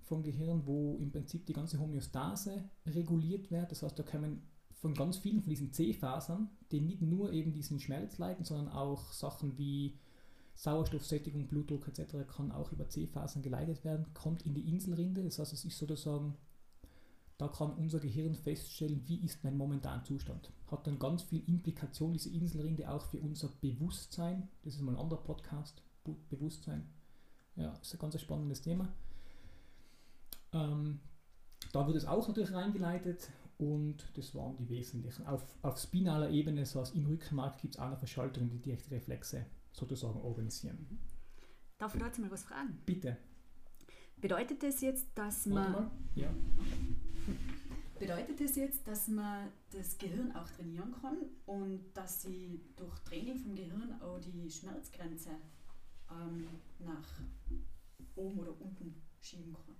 [0.00, 3.70] vom Gehirn, wo im Prinzip die ganze Homöostase reguliert wird.
[3.70, 4.42] Das heißt, da kommen
[4.74, 9.12] von ganz vielen von diesen C-Fasern, die nicht nur eben diesen Schmerz leiden, sondern auch
[9.12, 9.98] Sachen wie
[10.54, 12.28] Sauerstoffsättigung, Blutdruck etc.
[12.28, 15.22] kann auch über C-Fasern geleitet werden, kommt in die Inselrinde.
[15.24, 16.36] Das heißt, es ist sozusagen,
[17.38, 20.52] da kann unser Gehirn feststellen, wie ist mein momentaner Zustand.
[20.70, 24.48] Hat dann ganz viel Implikation, diese Inselrinde, auch für unser Bewusstsein.
[24.62, 25.82] Das ist mal ein anderer Podcast,
[26.30, 26.88] Bewusstsein.
[27.56, 28.88] Ja, ist ein ganz spannendes Thema.
[30.52, 31.00] Ähm,
[31.72, 35.26] da wird es auch natürlich reingeleitet und das waren die wesentlichen.
[35.26, 38.90] Auf, auf spinaler Ebene, so als im Rückenmark, gibt es auch eine Verschaltung, die direkte
[38.90, 41.00] Reflexe sozusagen organisieren.
[41.78, 42.78] Darf ich da jetzt mal was fragen?
[42.86, 43.16] Bitte.
[44.20, 45.90] Bedeutet das jetzt, dass man.
[46.14, 46.30] Ja.
[47.98, 53.38] Bedeutet das jetzt, dass man das Gehirn auch trainieren kann und dass sie durch Training
[53.38, 55.30] vom Gehirn auch die Schmerzgrenze
[56.10, 56.46] ähm,
[56.80, 57.20] nach
[58.16, 59.76] oben oder unten schieben kann?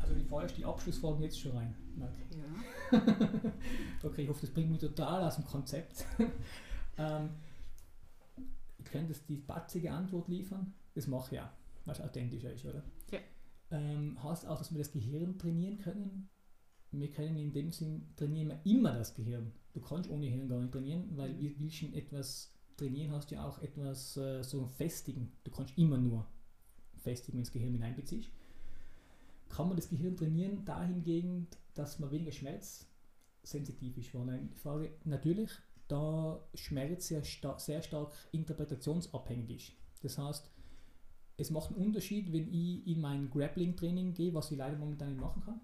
[0.00, 1.74] Also die feuerst die Abschlussfragen jetzt schon rein.
[1.98, 3.00] Ja.
[4.02, 6.04] okay, ich hoffe, das bringt mich total aus dem Konzept.
[6.98, 7.30] ähm,
[8.84, 10.74] ich könnte jetzt die batzige Antwort liefern.
[10.94, 11.50] Das mache ich auch,
[11.84, 12.84] weil es authentischer ist, oder?
[13.10, 13.18] Ja.
[13.70, 16.28] Ähm, heißt auch, dass wir das Gehirn trainieren können.
[16.92, 19.52] Wir können in dem Sinn trainieren wir immer das Gehirn.
[19.72, 21.40] Du kannst ohne Hirn gar nicht trainieren, weil mhm.
[21.40, 25.32] wir willst etwas trainieren, hast du ja auch etwas äh, so festigen.
[25.42, 26.26] Du kannst immer nur
[26.98, 28.30] festigen, wenn du das Gehirn hineinbeziehst
[29.54, 34.14] kann man das Gehirn trainieren dahingehend, dass man weniger schmerzsensitiv ist?
[34.14, 34.90] War eine Frage.
[35.04, 35.50] Natürlich,
[35.88, 37.22] da Schmerz sehr,
[37.58, 39.72] sehr stark interpretationsabhängig ist.
[40.04, 40.50] Das heißt,
[41.36, 45.20] es macht einen Unterschied, wenn ich in mein Grappling-Training gehe, was ich leider momentan nicht
[45.20, 45.60] machen kann.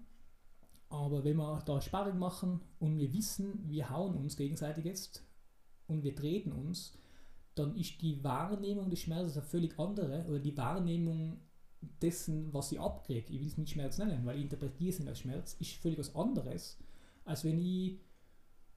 [0.89, 5.23] Aber wenn wir da Sparring machen und wir wissen, wir hauen uns gegenseitig jetzt
[5.87, 6.97] und wir treten uns,
[7.55, 11.39] dann ist die Wahrnehmung des Schmerzes eine völlig andere oder die Wahrnehmung
[12.01, 15.19] dessen, was ich abkriege, ich will es nicht Schmerz nennen, weil ich interpretiere es als
[15.19, 16.77] Schmerz, ist völlig was anderes,
[17.25, 17.99] als wenn ich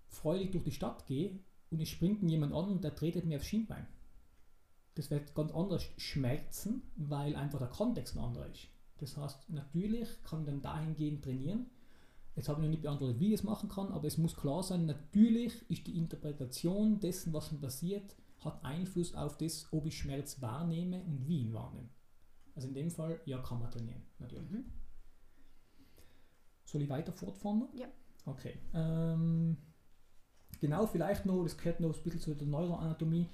[0.09, 1.39] freudig durch die Stadt gehe
[1.71, 3.87] und es springt jemand an und der tretet mir aufs Schienbein.
[4.95, 8.69] Das wird ganz anders schmerzen, weil einfach der Kontext ein anderer ist.
[8.99, 11.67] Das heißt, natürlich kann ich dann dahingehend trainieren.
[12.37, 14.63] Jetzt habe ich noch nicht beantwortet, wie ich es machen kann, aber es muss klar
[14.63, 19.97] sein, natürlich ist die Interpretation dessen, was mir passiert, hat Einfluss auf das, ob ich
[19.97, 21.89] Schmerz wahrnehme und wie ihn wahrnehme.
[22.55, 24.51] Also in dem Fall, ja, kann man trainieren, natürlich.
[24.51, 24.65] Mhm.
[26.65, 27.69] Soll ich weiter fortfahren?
[27.75, 27.87] Ja.
[28.27, 28.59] Okay.
[28.73, 29.57] Ähm,
[30.61, 33.29] genau, vielleicht noch, das gehört noch ein bisschen zu der Neuroanatomie,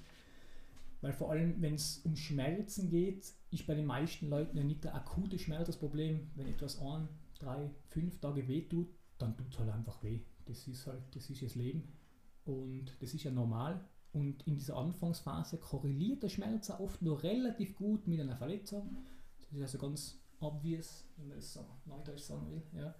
[1.01, 4.83] weil vor allem, wenn es um Schmerzen geht, ist bei den meisten Leuten ja nicht
[4.83, 6.29] der akute Schmerz das Problem.
[6.35, 7.07] Wenn etwas ein,
[7.39, 10.21] drei, fünf Tage weh tut, dann tut es halt einfach weh.
[10.45, 11.91] Das ist halt, das ist das Leben.
[12.45, 13.83] Und das ist ja normal.
[14.13, 18.97] Und in dieser Anfangsphase korreliert der Schmerz oft nur relativ gut mit einer Verletzung.
[19.39, 22.61] Das ist also ganz obvious, wenn man das so neudeutsch sagen will.
[22.73, 22.95] Ja.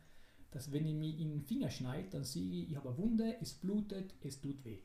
[0.51, 3.37] Dass wenn ich mich in den Finger schneide, dann sehe ich, ich habe eine Wunde,
[3.41, 4.79] es blutet, es tut weh.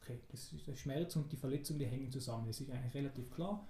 [0.00, 2.46] Okay, das ist der Schmerz und die Verletzung, die hängen zusammen.
[2.46, 3.68] Das ist eigentlich relativ klar.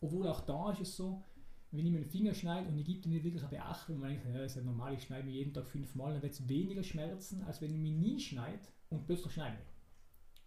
[0.00, 1.24] Obwohl auch da ist es so,
[1.70, 4.12] wenn ich mir den Finger schneide und ich gebe dir nicht wirklich eine Beachtung, weil
[4.12, 6.46] ich, ja, das ist ja normal, ich schneide mich jeden Tag fünfmal, dann wird es
[6.48, 9.58] weniger schmerzen, als wenn ich mich nie schneide und plötzlich schneide.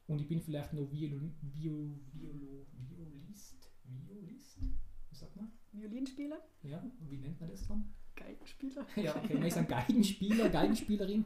[0.08, 4.62] und ich bin vielleicht noch Viol Viol Violo Violist, Violist,
[5.10, 5.52] wie sagt man?
[5.74, 6.42] Violinspieler?
[6.64, 7.94] Ja, wie nennt man das dann?
[8.18, 8.86] Geigenspieler?
[8.96, 11.26] Ja, okay, ist ein Geigenspieler, Geigenspielerin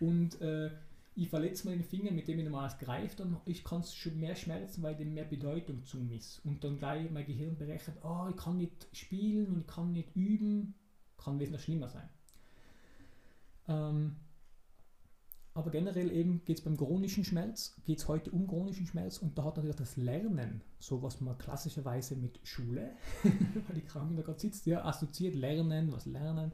[0.00, 0.70] und äh,
[1.14, 4.82] ich verletze meinen Finger, mit dem ich normalerweise greife, dann kann es schon mehr schmerzen,
[4.82, 6.44] weil dem mehr Bedeutung zumisst.
[6.44, 10.16] Und dann gleich mein Gehirn berechnet, oh, ich kann nicht spielen und ich kann nicht
[10.16, 10.74] üben,
[11.18, 12.08] kann wesentlich schlimmer sein.
[13.68, 14.16] Ähm,
[15.54, 19.36] aber generell eben geht es beim chronischen Schmerz, geht es heute um chronischen Schmerz und
[19.36, 24.22] da hat natürlich das Lernen, so was man klassischerweise mit Schule, weil die Kranken da
[24.22, 26.52] gerade sitzt, ja, assoziiert Lernen, was Lernen.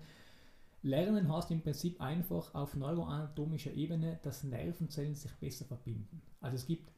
[0.82, 6.22] Lernen heißt im Prinzip einfach auf neuroanatomischer Ebene, dass Nervenzellen sich besser verbinden.
[6.40, 6.90] Also es gibt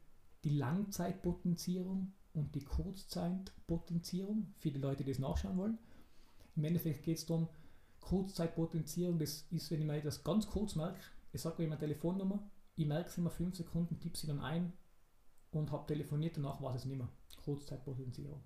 [0.43, 5.77] die Langzeitpotenzierung und die Kurzzeitpotenzierung, die Leute, die es nachschauen wollen.
[6.55, 7.47] Im Endeffekt geht es darum,
[7.99, 10.99] Kurzzeitpotenzierung, das ist, wenn ich mir das ganz kurz merke,
[11.31, 14.73] ich sage meine Telefonnummer, ich merke es immer 5 Sekunden, tippe sie dann ein
[15.51, 17.09] und habe telefoniert, danach weiß es nicht mehr.
[17.43, 18.41] Kurzzeitpotenzierung.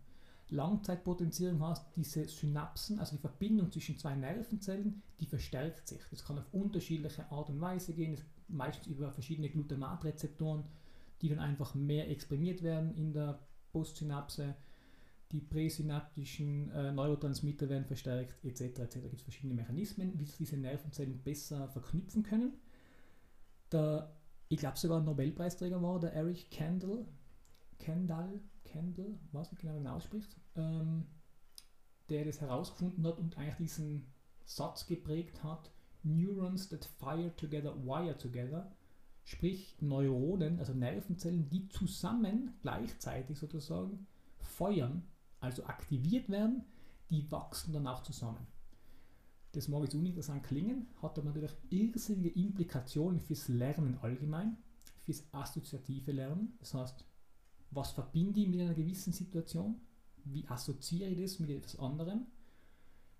[0.49, 6.01] Langzeitpotenzierung heißt, diese Synapsen, also die Verbindung zwischen zwei Nervenzellen, die verstärkt sich.
[6.11, 8.17] Das kann auf unterschiedliche Art und Weise gehen,
[8.47, 10.63] meistens über verschiedene Glutamatrezeptoren,
[11.21, 13.39] die dann einfach mehr exprimiert werden in der
[13.71, 14.55] Postsynapse.
[15.31, 18.61] Die präsynaptischen äh, Neurotransmitter werden verstärkt, etc.
[18.61, 18.95] etc.
[18.95, 22.53] Da gibt es verschiedene Mechanismen, wie sich diese Nervenzellen besser verknüpfen können.
[23.75, 24.09] Der,
[24.47, 27.05] ich glaube sogar Nobelpreisträger war der Eric Kendall,
[27.77, 31.05] Kendall, Kendall, weiß nicht genau, ausspricht, ähm,
[32.07, 34.07] der das herausgefunden hat und eigentlich diesen
[34.45, 35.71] Satz geprägt hat,
[36.03, 38.71] Neurons that fire together, wire together,
[39.25, 44.07] sprich Neuronen, also Nervenzellen, die zusammen gleichzeitig sozusagen
[44.37, 45.03] feuern,
[45.41, 46.63] also aktiviert werden,
[47.09, 48.47] die wachsen dann auch zusammen.
[49.55, 54.57] Das mag jetzt uninteressant klingen, hat aber natürlich irrsinnige Implikationen fürs Lernen allgemein,
[55.05, 56.57] fürs assoziative Lernen.
[56.59, 57.05] Das heißt,
[57.71, 59.79] was verbinde ich mit einer gewissen Situation?
[60.25, 62.25] Wie assoziiere ich das mit etwas anderem?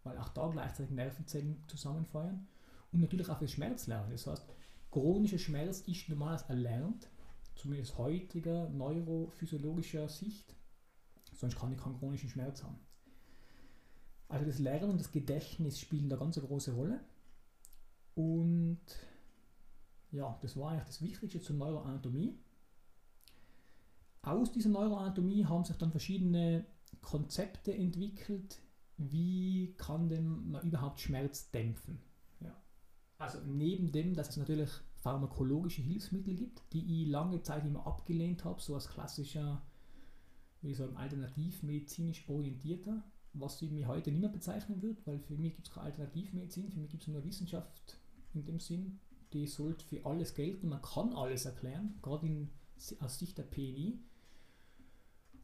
[0.03, 2.45] Weil auch da gleichzeitig Nervenzellen zusammenfeuern.
[2.91, 4.11] Und natürlich auch das Schmerzlernen.
[4.11, 4.45] Das heißt,
[4.91, 7.09] chronischer Schmerz ist normalerweise erlernt,
[7.55, 10.53] zumindest heutiger neurophysiologischer Sicht.
[11.31, 12.84] Sonst kann ich keinen chronischen Schmerz haben.
[14.27, 16.99] Also das Lernen und das Gedächtnis spielen da ganz eine große Rolle.
[18.15, 18.81] Und
[20.11, 22.39] ja, das war eigentlich das Wichtigste zur Neuroanatomie.
[24.21, 26.65] Aus dieser Neuroanatomie haben sich dann verschiedene
[27.01, 28.59] Konzepte entwickelt,
[28.97, 31.99] wie kann denn man überhaupt Schmerz dämpfen.
[32.39, 32.55] Ja.
[33.17, 38.43] Also neben dem, dass es natürlich pharmakologische Hilfsmittel gibt, die ich lange Zeit immer abgelehnt
[38.45, 39.61] habe, so als klassischer,
[40.61, 43.03] wie ich sagen, alternativmedizinisch orientierter,
[43.39, 46.69] was ich mir heute nicht mehr bezeichnen würde, weil für mich gibt es keine Alternativmedizin,
[46.71, 47.99] für mich gibt es nur Wissenschaft
[48.33, 48.99] in dem Sinn,
[49.33, 52.47] die sollte für alles gelten, man kann alles erklären, gerade
[52.99, 53.99] aus Sicht der PNI.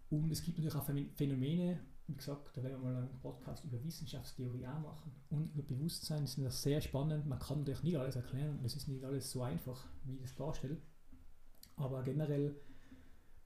[0.10, 3.82] Und es gibt natürlich auch Phänomene, wie gesagt, da werden wir mal einen Podcast über
[3.84, 6.21] Wissenschaftstheorie auch machen und über Bewusstsein.
[6.21, 7.25] Das ist natürlich sehr spannend.
[7.25, 10.21] Man kann natürlich nicht alles erklären und es ist nicht alles so einfach, wie ich
[10.21, 10.77] das darstelle.
[11.77, 12.60] Aber generell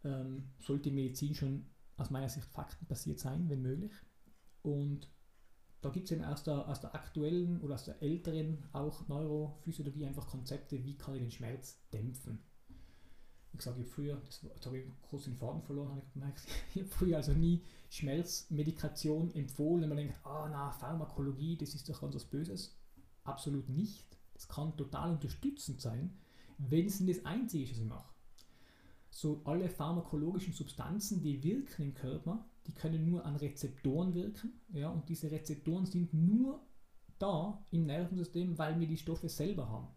[0.03, 1.65] ähm, sollte Medizin schon
[1.97, 3.91] aus meiner Sicht faktenbasiert sein, wenn möglich.
[4.65, 5.09] Und
[5.81, 10.05] da gibt es eben aus der, aus der aktuellen oder aus der älteren auch Neurophysiologie
[10.05, 12.39] einfach Konzepte, wie kann ich den Schmerz dämpfen
[13.55, 16.13] wie gesagt, ich habe früher, das, das habe ich kurz den Faden verloren, habe ich
[16.13, 16.41] gemerkt,
[16.75, 22.01] ich habe früher also nie Schmerzmedikation empfohlen, man denkt, ah na, Pharmakologie, das ist doch
[22.01, 22.75] ganz was Böses.
[23.23, 24.05] Absolut nicht.
[24.33, 26.17] Das kann total unterstützend sein,
[26.57, 28.13] wenn es nicht das Einzige ist, was ich mache.
[29.09, 34.89] So alle pharmakologischen Substanzen, die wirken im Körper, die können nur an Rezeptoren wirken, ja,
[34.89, 36.59] und diese Rezeptoren sind nur
[37.19, 39.87] da im Nervensystem, weil wir die Stoffe selber haben.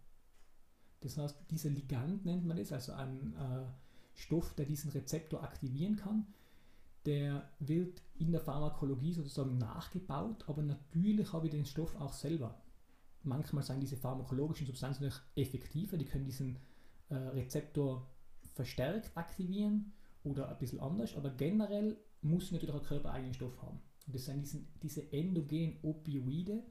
[1.01, 3.65] Das heißt, dieser Ligand nennt man das, also ein äh,
[4.15, 6.27] Stoff, der diesen Rezeptor aktivieren kann,
[7.07, 12.61] der wird in der Pharmakologie sozusagen nachgebaut, aber natürlich habe ich den Stoff auch selber.
[13.23, 16.59] Manchmal sind diese pharmakologischen Substanzen natürlich effektiver, die können diesen
[17.09, 18.09] äh, Rezeptor
[18.55, 19.93] verstärkt aktivieren
[20.25, 23.81] oder ein bisschen anders, aber generell muss natürlich auch Körper eigenen Stoff haben.
[24.07, 26.63] Und das sind diesen, diese endogenen Opioide,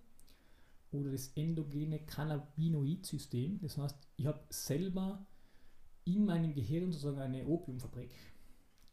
[0.91, 3.60] oder das endogene Cannabinoid-System.
[3.62, 5.25] Das heißt, ich habe selber
[6.05, 8.12] in meinem Gehirn sozusagen eine Opiumfabrik,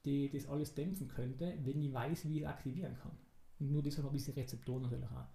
[0.04, 3.12] die das alles dämpfen könnte, wenn ich weiß, wie ich es aktivieren kann.
[3.60, 5.26] Und nur deshalb habe ich diese Rezeptoren natürlich auch.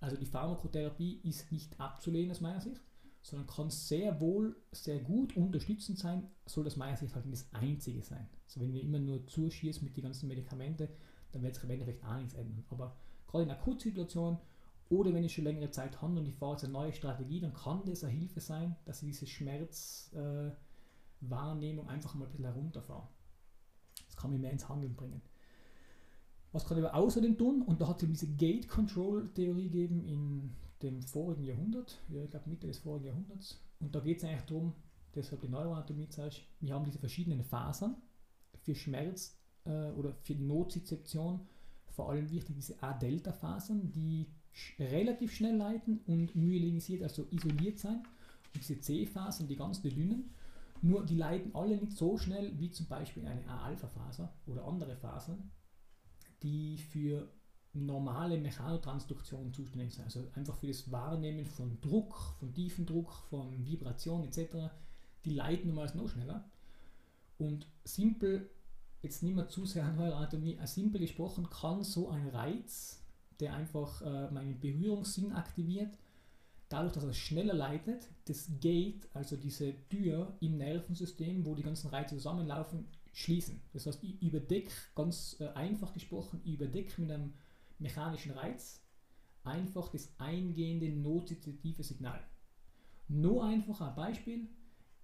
[0.00, 2.80] Also die Pharmakotherapie ist nicht abzulehnen aus meiner Sicht,
[3.22, 8.28] sondern kann sehr wohl, sehr gut unterstützend sein, soll halt nicht das Einzige sein.
[8.46, 10.88] Also wenn wir immer nur zuschießen mit den ganzen Medikamenten,
[11.32, 12.64] dann wird sich im Endeffekt auch nichts ändern.
[12.70, 14.38] Aber gerade in Akutsituationen
[14.88, 17.52] oder wenn ich schon längere Zeit habe und ich fahre jetzt eine neue Strategie, dann
[17.52, 20.50] kann das eine Hilfe sein, dass ich diese Schmerz, äh,
[21.88, 23.08] einfach mal ein bisschen herunterfahren.
[24.06, 25.20] Das kann mich mehr ins Handeln bringen.
[26.52, 27.62] Was kann ich aber außerdem tun?
[27.62, 32.66] Und da hat es diese Gate-Control-Theorie gegeben in dem vorigen Jahrhundert, ja, ich glaube Mitte
[32.66, 33.60] des vorigen Jahrhunderts.
[33.80, 34.74] Und da geht es eigentlich darum,
[35.14, 37.96] deshalb die Neuroanatomie zeigt, wir haben diese verschiedenen Fasern
[38.62, 41.46] für Schmerz äh, oder für die Nozizeption,
[41.90, 48.02] vor allem wichtig diese A-Delta-Fasern, die sch relativ schnell leiten und myelinisiert, also isoliert sein.
[48.54, 50.34] Und diese C-Fasern, die ganz dünnen,
[50.80, 55.50] nur die leiten alle nicht so schnell wie zum Beispiel eine A-Alpha-Faser oder andere Fasern,
[56.42, 57.28] die für
[57.74, 60.04] normale Mechanotransduktion zuständig sind.
[60.04, 64.70] Also einfach für das Wahrnehmen von Druck, von Tiefendruck, von Vibration etc.
[65.24, 66.44] Die leiten normalerweise noch schneller.
[67.38, 68.50] Und simpel,
[69.02, 73.00] jetzt nicht mehr zu sehr an Neuroanatomie, simpel gesprochen kann so ein Reiz,
[73.38, 75.96] der einfach äh, meinen Berührungssinn aktiviert,
[76.68, 81.88] dadurch, dass er schneller leitet, das Gate, also diese Tür im Nervensystem, wo die ganzen
[81.88, 83.60] Reize zusammenlaufen, schließen.
[83.72, 87.32] Das heißt, ich überdecke, ganz äh, einfach gesprochen, ich überdecke mit einem
[87.78, 88.80] mechanischen Reiz
[89.44, 92.20] einfach das eingehende notizitive Signal.
[93.08, 94.48] Nur einfach ein Beispiel,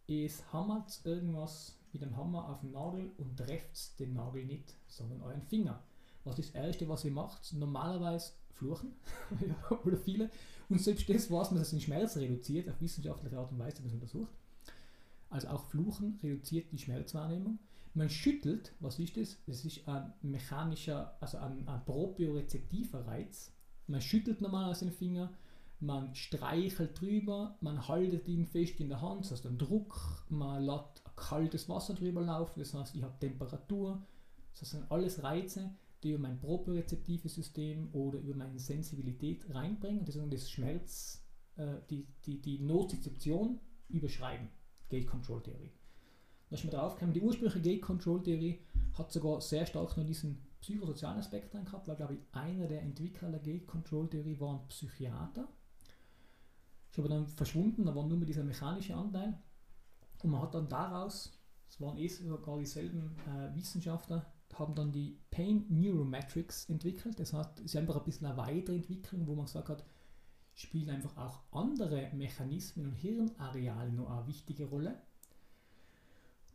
[0.06, 5.22] es hammert irgendwas mit dem Hammer auf den Nagel und trefft den Nagel nicht, sondern
[5.22, 5.82] euren Finger.
[6.24, 7.52] Was ist das Erste, was ihr macht?
[7.54, 8.92] Normalerweise fluchen
[9.84, 10.30] oder viele.
[10.68, 13.92] Und selbst das weiß man, dass den Schmerz reduziert, auf wissenschaftliche Art und Weise das
[13.92, 14.32] untersucht.
[15.30, 17.58] Also auch Fluchen reduziert die Schmerzwahrnehmung.
[17.94, 19.38] Man schüttelt, was ist das?
[19.46, 23.52] Das ist ein mechanischer, also ein, ein propriorezeptiver Reiz.
[23.86, 25.32] Man schüttelt normalerweise den Finger,
[25.78, 30.64] man streichelt drüber, man haltet ihn fest in der Hand, das heißt ein Druck, man
[30.64, 34.04] lässt kaltes Wasser drüber laufen, das heißt ich habe Temperatur.
[34.58, 40.16] Das sind alles Reize, die über mein propriorezeptives System oder über meine Sensibilität reinbringen, das
[40.16, 41.24] ist das Schmerz,
[41.56, 44.48] äh, die, die, die Nozizeption überschreiben.
[44.88, 45.72] Gate Control Theorie.
[46.48, 48.60] Da ist mir drauf gekommen, die ursprüngliche Gate Control Theorie
[48.94, 52.82] hat sogar sehr stark noch diesen psychosozialen Aspekt drin gehabt, weil glaube ich einer der
[52.82, 55.48] Entwickler der Gate Control Theorie war ein Psychiater.
[56.90, 59.38] Ist aber dann verschwunden, da war nur mehr dieser mechanische Anteil.
[60.22, 61.32] Und man hat dann daraus,
[61.68, 67.18] es waren eh sogar dieselben äh, Wissenschaftler, haben dann die Pain Neurometrics entwickelt.
[67.18, 69.84] Das heißt, es ist einfach ein bisschen eine Weiterentwicklung, wo man gesagt hat,
[70.54, 75.02] spielen einfach auch andere Mechanismen und Hirnareale noch eine wichtige Rolle.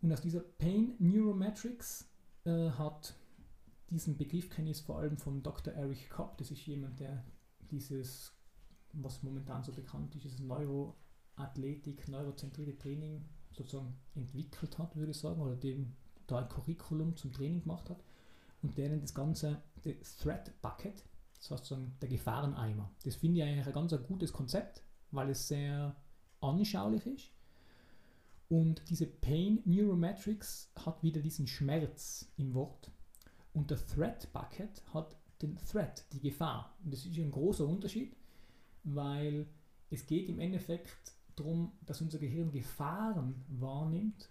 [0.02, 2.10] Und aus dieser Pain Neurometrics
[2.46, 3.16] äh, hat
[3.90, 5.74] diesen Begriff kenne ich vor allem von Dr.
[5.74, 7.24] Eric Kopp, das ist jemand, der
[7.72, 8.34] dieses,
[8.94, 15.42] was momentan so bekannt ist, dieses Neuroathletik, neurozentrierte Training sozusagen entwickelt hat, würde ich sagen,
[15.42, 15.96] oder dem
[16.28, 18.04] da ein Curriculum zum Training gemacht hat.
[18.62, 21.04] Und der nennt das Ganze das Threat Bucket,
[21.36, 22.92] das heißt sozusagen der Gefahreneimer.
[23.04, 25.96] Das finde ich eigentlich ein ganz gutes Konzept, weil es sehr
[26.42, 27.32] anschaulich ist
[28.50, 32.92] und diese Pain Neurometrics hat wieder diesen Schmerz im Wort.
[33.54, 36.76] Und der Threat Bucket hat den Threat, die Gefahr.
[36.84, 38.16] Und das ist ein großer Unterschied,
[38.84, 39.48] weil
[39.92, 44.30] es geht im Endeffekt darum, dass unser Gehirn Gefahren wahrnimmt,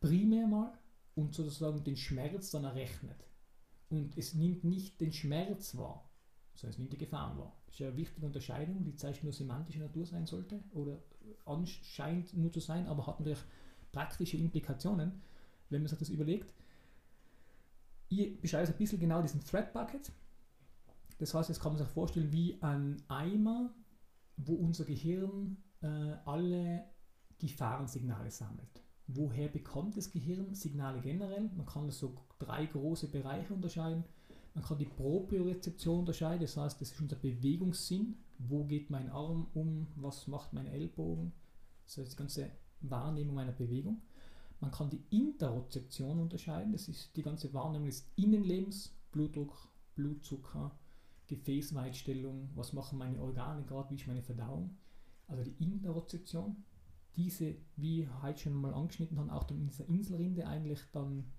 [0.00, 0.72] primär mal,
[1.14, 3.26] und sozusagen den Schmerz dann errechnet.
[3.88, 6.10] Und es nimmt nicht den Schmerz wahr,
[6.54, 7.56] sondern es nimmt die Gefahren wahr.
[7.66, 11.02] Das ist eine wichtige Unterscheidung, die zeigt nur semantische Natur sein sollte oder
[11.44, 13.44] anscheinend nur zu sein, aber hat natürlich
[13.92, 15.22] praktische Implikationen,
[15.70, 16.52] wenn man sich das überlegt.
[18.08, 20.12] Ich beschreibe ein bisschen genau diesen Thread Bucket.
[21.18, 23.74] Das heißt, jetzt kann man sich vorstellen wie ein Eimer,
[24.36, 25.86] wo unser Gehirn äh,
[26.24, 26.84] alle
[27.38, 28.82] Gefahrensignale sammelt.
[29.08, 31.50] Woher bekommt das Gehirn Signale generell?
[31.56, 34.04] Man kann so drei große Bereiche unterscheiden.
[34.54, 38.16] Man kann die Propriorezeption unterscheiden, das heißt, das ist unser Bewegungssinn.
[38.38, 39.86] Wo geht mein Arm um?
[39.96, 41.32] Was macht mein Ellbogen?
[41.84, 44.02] Das heißt, die ganze Wahrnehmung meiner Bewegung.
[44.60, 50.78] Man kann die Interozeption unterscheiden, das ist die ganze Wahrnehmung des Innenlebens, Blutdruck, Blutzucker,
[51.26, 54.76] Gefäßweitstellung, was machen meine Organe gerade, wie ist meine Verdauung.
[55.26, 56.64] Also die Interozeption,
[57.16, 61.32] diese, wie heute schon mal angeschnitten haben, auch in dieser Inselrinde eigentlich dann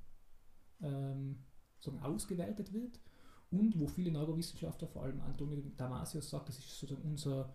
[0.81, 1.43] ähm,
[1.79, 2.99] so ausgewertet wird
[3.51, 7.49] und wo viele Neurowissenschaftler, vor allem Antonio Damasius, sagt, das ist sozusagen unser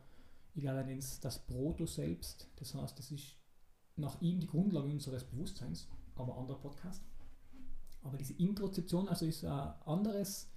[0.54, 2.48] ich glaube, er nennt es das Proto selbst.
[2.56, 3.36] Das heißt, das ist
[3.96, 7.02] nach ihm die Grundlage unseres Bewusstseins, aber anderer Podcast.
[8.02, 10.50] Aber diese Introzeption also ist ein anderes,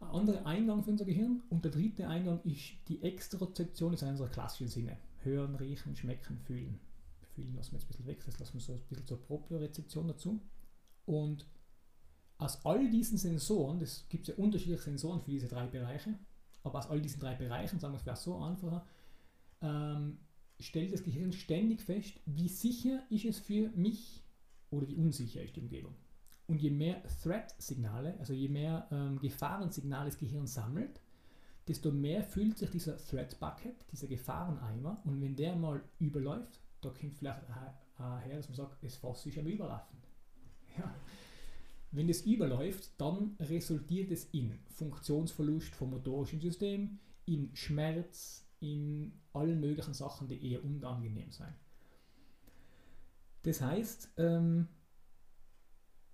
[0.00, 1.42] ein anderer Eingang für unser Gehirn.
[1.50, 4.96] Und der dritte Eingang ist die Extrozeption, das ist unserer klassischen Sinne.
[5.22, 6.80] Hören, riechen, schmecken, fühlen.
[7.34, 10.08] Fühlen lassen wir jetzt ein bisschen weg, das lassen wir so ein bisschen zur Propriorezeption
[10.08, 10.40] dazu.
[11.04, 11.46] Und
[12.40, 16.14] aus all diesen Sensoren, das gibt es ja unterschiedliche Sensoren für diese drei Bereiche,
[16.62, 18.84] aber aus all diesen drei Bereichen, sagen wir es wäre so einfacher,
[19.60, 20.18] ähm,
[20.58, 24.22] stellt das Gehirn ständig fest, wie sicher ist es für mich
[24.70, 25.94] oder wie unsicher ist die Umgebung.
[26.46, 31.00] Und je mehr Threat-Signale, also je mehr ähm, Gefahrensignale das Gehirn sammelt,
[31.68, 36.88] desto mehr füllt sich dieser Threat Bucket, dieser Gefahreneimer, und wenn der mal überläuft, da
[36.88, 39.98] kommt vielleicht her, dass man sagt, das Fass ist am Überlaufen.
[40.78, 40.94] Ja.
[41.92, 49.60] Wenn es überläuft, dann resultiert es in Funktionsverlust vom motorischen System, in Schmerz, in allen
[49.60, 51.54] möglichen Sachen, die eher unangenehm sein.
[53.42, 54.68] Das heißt, ähm,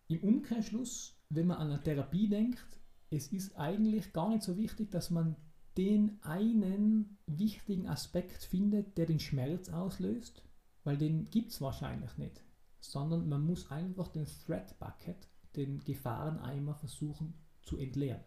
[0.08, 4.90] im Umkehrschluss, wenn man an eine Therapie denkt, es ist eigentlich gar nicht so wichtig,
[4.90, 5.36] dass man
[5.76, 10.42] den einen wichtigen Aspekt findet, der den Schmerz auslöst,
[10.84, 12.42] weil den gibt es wahrscheinlich nicht,
[12.80, 18.24] sondern man muss einfach den Threat Bucket, den Gefahreneimer versuchen zu entleeren.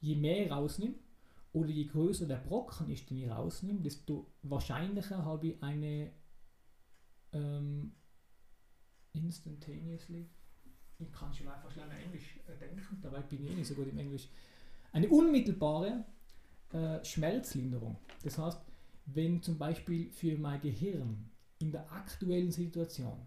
[0.00, 0.94] Je mehr ich rausnehme
[1.52, 6.12] oder je größer der Brocken ist, den ich rausnehme, desto wahrscheinlicher habe ich eine
[7.32, 7.92] ähm,
[9.12, 10.28] instantaneously
[10.98, 13.88] ich kann schon einfach schnell Englisch äh, denken, dabei bin ich eh nicht so gut
[13.88, 14.28] im Englisch.
[14.92, 16.04] Eine unmittelbare
[16.72, 17.96] äh, Schmerzlinderung.
[18.22, 18.60] Das heißt,
[19.06, 23.26] wenn zum Beispiel für mein Gehirn in der aktuellen Situation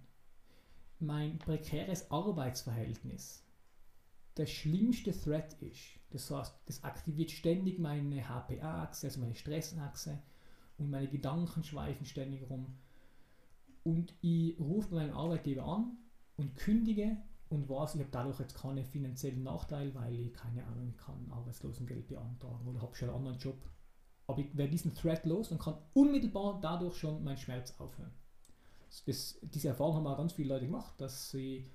[1.00, 3.44] mein prekäres Arbeitsverhältnis
[4.38, 10.20] der schlimmste Threat ist, das heißt, das aktiviert ständig meine HPA-Achse, also meine Stressachse
[10.78, 12.78] und meine Gedanken schweifen ständig rum
[13.84, 15.98] und ich rufe meinen Arbeitgeber an
[16.36, 17.18] und kündige
[17.50, 21.32] und weiß, ich habe dadurch jetzt keinen finanziellen Nachteil, weil ich keine Ahnung, ich kann
[21.32, 23.58] Arbeitslosengeld beantragen oder habe schon einen anderen Job.
[24.28, 28.12] Aber ich werde diesen Thread los und kann unmittelbar dadurch schon meinen Schmerz aufhören.
[29.06, 31.70] Das, diese Erfahrung haben auch ganz viele Leute gemacht, dass sie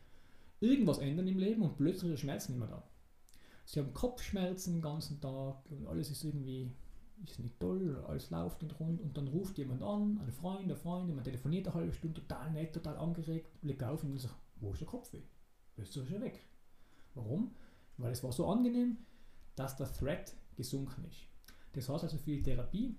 [0.61, 2.83] irgendwas ändern im Leben und plötzlich der Schmerz nicht mehr da.
[3.65, 6.71] Sie haben Kopfschmerzen den ganzen Tag und alles ist irgendwie
[7.25, 10.77] ist nicht toll, alles läuft nicht rund und dann ruft jemand an, eine Freund, eine
[10.77, 14.73] Freundin, man telefoniert eine halbe Stunde, total nett, total angeregt, legt auf und sagt, wo
[14.73, 15.23] ist der Kopfweh?
[15.77, 16.45] ist er schon weg.
[17.15, 17.55] Warum?
[17.97, 18.99] Weil es war so angenehm,
[19.57, 21.21] dass der Threat gesunken ist.
[21.73, 22.97] Das heißt also für die Therapie,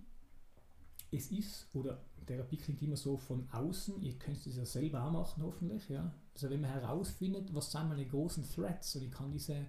[1.14, 5.12] es ist, oder Therapie klingt immer so von außen, ihr könnt es ja selber auch
[5.12, 6.12] machen hoffentlich, ja.
[6.34, 9.68] Also wenn man herausfindet, was sind meine großen Threats und ich kann diese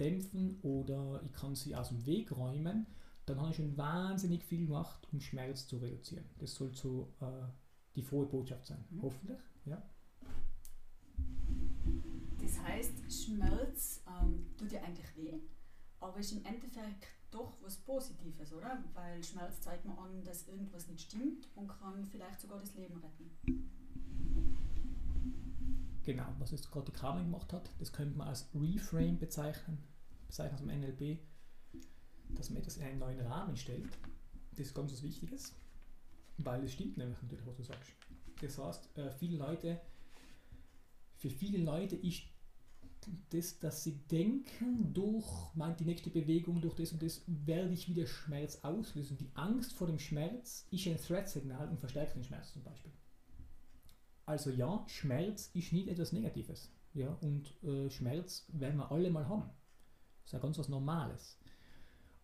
[0.00, 2.86] dämpfen oder ich kann sie aus dem Weg räumen,
[3.26, 6.24] dann habe ich schon wahnsinnig viel gemacht, um Schmerz zu reduzieren.
[6.38, 7.26] Das soll so äh,
[7.94, 9.02] die frohe Botschaft sein, mhm.
[9.02, 9.82] hoffentlich, ja.
[12.40, 15.40] Das heißt, Schmerz ähm, tut ja eigentlich weh,
[16.00, 18.82] aber ist im Endeffekt doch was Positives, oder?
[18.94, 22.96] Weil Schmerz zeigt mir an, dass irgendwas nicht stimmt und kann vielleicht sogar das Leben
[22.96, 23.68] retten.
[26.04, 29.78] Genau, was jetzt gerade die Carmen gemacht hat, das könnte man als Reframe bezeichnen,
[30.26, 31.18] bezeichnen aus dem NLP,
[32.30, 33.90] dass man etwas in einen neuen Rahmen stellt.
[34.52, 35.52] Das ist ganz was Wichtiges,
[36.38, 37.92] weil es stimmt nämlich natürlich, was du sagst.
[38.40, 39.80] Das heißt, äh, viele Leute,
[41.16, 42.22] für viele Leute ist
[43.30, 47.88] das, dass sie denken, durch meint die nächste Bewegung, durch das und das werde ich
[47.88, 49.16] wieder Schmerz auslösen.
[49.18, 52.92] Die Angst vor dem Schmerz ist ein Threat-Signal und verstärkt den Schmerz zum Beispiel.
[54.26, 56.70] Also ja, Schmerz ist nicht etwas Negatives.
[56.94, 59.50] Ja, und äh, Schmerz werden wir alle mal haben.
[60.22, 61.38] Das ist ja ganz was Normales.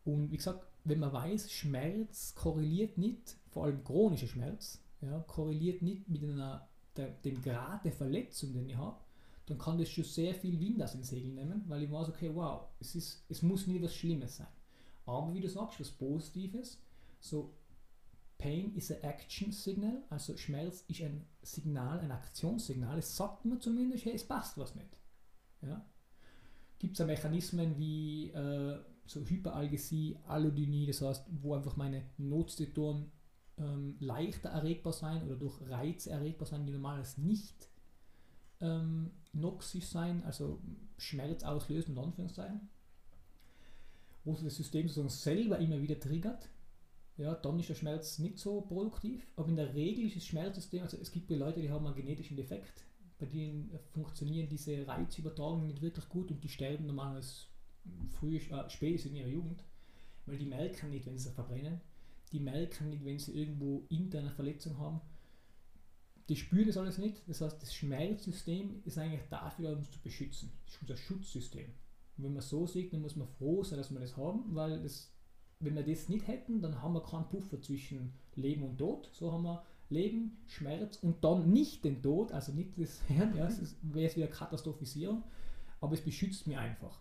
[0.04, 5.82] Und wie gesagt, wenn man weiß, Schmerz korreliert nicht, vor allem chronischer Schmerz, ja, korreliert
[5.82, 9.00] nicht mit einer, der, dem Grad der Verletzung, den ich habe,
[9.46, 12.30] dann kann das schon sehr viel Wind aus den Segeln nehmen, weil ich weiß, okay,
[12.34, 14.46] wow, es, ist, es muss nie was Schlimmes sein.
[15.06, 16.78] Aber wie du sagst, was Positives,
[17.20, 17.54] so
[18.38, 22.98] Pain is an Action Signal, also Schmerz ist ein Signal, ein Aktionssignal.
[22.98, 24.96] Es sagt mir zumindest, hey, es passt was nicht.
[25.62, 25.84] Ja?
[26.78, 33.12] Gibt es Mechanismen wie äh, so Hyperalgesie, Allodynie, das heißt, wo einfach meine Notstetoren
[33.58, 37.68] ähm, leichter erregbar sein oder durch Reize erregbar sein, die normalerweise nicht
[38.64, 40.60] ähm, noxisch sein, also
[40.96, 42.68] Schmerz auslösen, Anführungszeichen,
[44.24, 46.48] wo sich das System sozusagen selber immer wieder triggert,
[47.16, 50.82] ja, dann ist der Schmerz nicht so produktiv, aber in der Regel ist das Schmerzsystem,
[50.82, 52.84] also es gibt Leute, die haben einen genetischen Defekt,
[53.18, 57.46] bei denen funktionieren diese Reizübertragungen nicht wirklich gut und die sterben normalerweise
[58.18, 59.62] früh, äh, spätestens in ihrer Jugend,
[60.26, 61.80] weil die merken nicht, wenn sie sich verbrennen,
[62.32, 65.00] die merken nicht, wenn sie irgendwo interne Verletzungen haben
[66.28, 67.22] die spüren das alles nicht.
[67.26, 70.52] Das heißt, das Schmerzsystem ist eigentlich dafür, uns zu beschützen.
[70.64, 71.66] Das ist unser Schutzsystem.
[72.16, 74.82] Und wenn man so sieht, dann muss man froh sein, dass wir das haben, weil
[74.82, 75.12] das,
[75.60, 79.10] wenn wir das nicht hätten, dann haben wir keinen Puffer zwischen Leben und Tod.
[79.12, 83.46] So haben wir Leben, Schmerz und dann nicht den Tod, also nicht das Hirn, ja,
[83.46, 85.22] es wäre es wieder Katastrophisierung,
[85.80, 87.00] aber es beschützt mich einfach.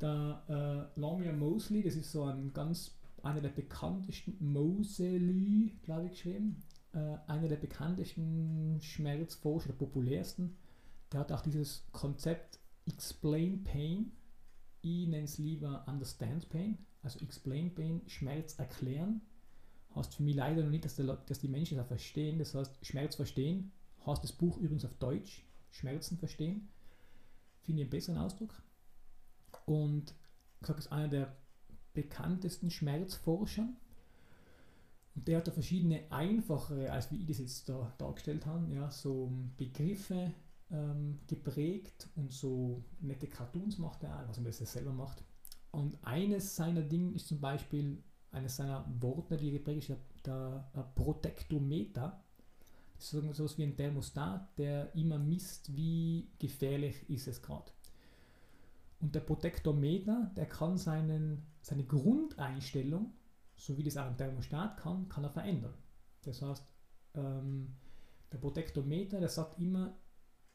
[0.00, 6.12] Der äh, Lamia Mosley, das ist so ein ganz einer der bekanntesten, Moseley, glaube ich,
[6.12, 6.62] geschrieben,
[6.98, 10.56] äh, einer der bekanntesten Schmerzforscher, der populärsten,
[11.12, 14.12] der hat auch dieses Konzept Explain Pain,
[14.82, 19.20] ich nenne es lieber Understand Pain, also Explain Pain, Schmerz erklären.
[19.94, 22.84] Heißt für mich leider noch nicht, dass, der, dass die Menschen das verstehen, das heißt
[22.84, 23.72] Schmerz verstehen,
[24.06, 26.68] heißt das Buch übrigens auf Deutsch, Schmerzen verstehen,
[27.62, 28.62] finde ich einen besseren Ausdruck.
[29.66, 30.14] Und
[30.60, 31.36] ich sage, ist einer der
[31.94, 33.68] bekanntesten Schmerzforscher.
[35.18, 38.88] Und der hat da verschiedene einfachere, als wie ich das jetzt da dargestellt habe, ja,
[38.88, 40.32] so Begriffe
[40.70, 45.24] ähm, geprägt und so nette Cartoons macht er, was er selber macht.
[45.72, 48.00] Und eines seiner Dinge ist zum Beispiel,
[48.30, 52.22] eines seiner Worte, die er geprägt ist, der, der Protektometer.
[52.94, 57.72] Das ist so wie ein Thermostat, der immer misst, wie gefährlich ist es gerade.
[59.00, 63.14] Und der Protektometer, der kann seinen, seine Grundeinstellung,
[63.58, 65.74] so wie das auch ein Thermostat kann, kann er verändern.
[66.22, 66.64] Das heißt,
[67.14, 67.74] ähm,
[68.32, 69.98] der Protektometer, der sagt immer,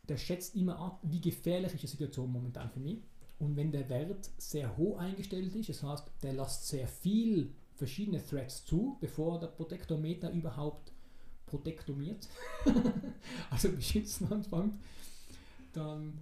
[0.04, 3.04] der schätzt immer ab, wie gefährlich ist die Situation momentan für mich.
[3.39, 8.26] Und wenn der Wert sehr hoch eingestellt ist, das heißt, der lässt sehr viel verschiedene
[8.26, 10.91] Threads zu, bevor der Protektometer überhaupt
[11.45, 12.28] protektomiert,
[13.49, 14.76] also beschützen anfängt,
[15.74, 16.20] dann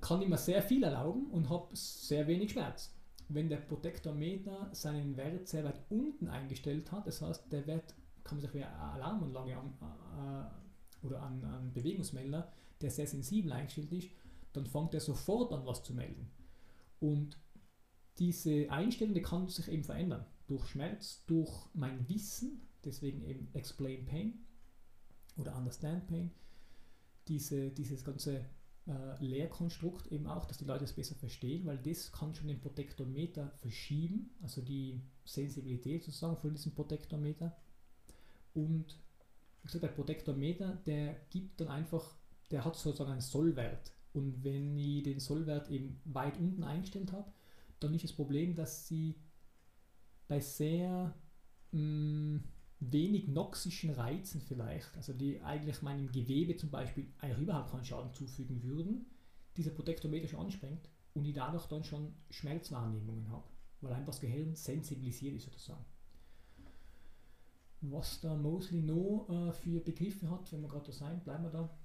[0.00, 2.90] kann ich mir sehr viel erlauben und habe sehr wenig Schmerz.
[3.28, 8.38] Wenn der Protektometer seinen Wert sehr weit unten eingestellt hat, das heißt, der Wert kann
[8.38, 9.74] man sich wie eine Alarmanlage an,
[11.02, 14.08] äh, oder an, an Bewegungsmelder, der sehr sensibel eingestellt ist,
[14.52, 16.30] dann fängt er sofort an, was zu melden.
[17.00, 17.38] Und
[18.18, 20.26] diese Einstellung, die kann sich eben verändern.
[20.46, 24.46] Durch Schmerz, durch mein Wissen, deswegen eben Explain Pain
[25.36, 26.32] oder Understand Pain.
[27.28, 28.46] Diese, dieses ganze
[28.88, 32.60] äh, Lehrkonstrukt eben auch, dass die Leute es besser verstehen, weil das kann schon den
[32.60, 37.54] Protektometer verschieben, also die Sensibilität sozusagen von diesem Protektometer.
[38.54, 38.98] Und
[39.62, 42.14] wie gesagt, der Protektometer, der gibt dann einfach,
[42.50, 43.92] der hat sozusagen einen Sollwert.
[44.14, 47.30] Und wenn ich den Sollwert eben weit unten eingestellt habe,
[47.80, 49.14] dann ist das Problem, dass sie
[50.26, 51.14] bei sehr
[51.72, 52.44] mh, mm,
[52.80, 58.12] wenig noxischen Reizen vielleicht, also die eigentlich meinem Gewebe zum Beispiel eigentlich überhaupt keinen Schaden
[58.12, 59.06] zufügen würden,
[59.56, 63.44] dieser Protektometer schon anspringt und ich dadurch dann schon Schmerzwahrnehmungen habe,
[63.80, 65.84] weil einfach das Gehirn sensibilisiert ist sozusagen.
[67.80, 71.50] Was da Mosley noch äh, für Begriffe hat, wenn wir gerade da sein, bleiben wir
[71.50, 71.78] da.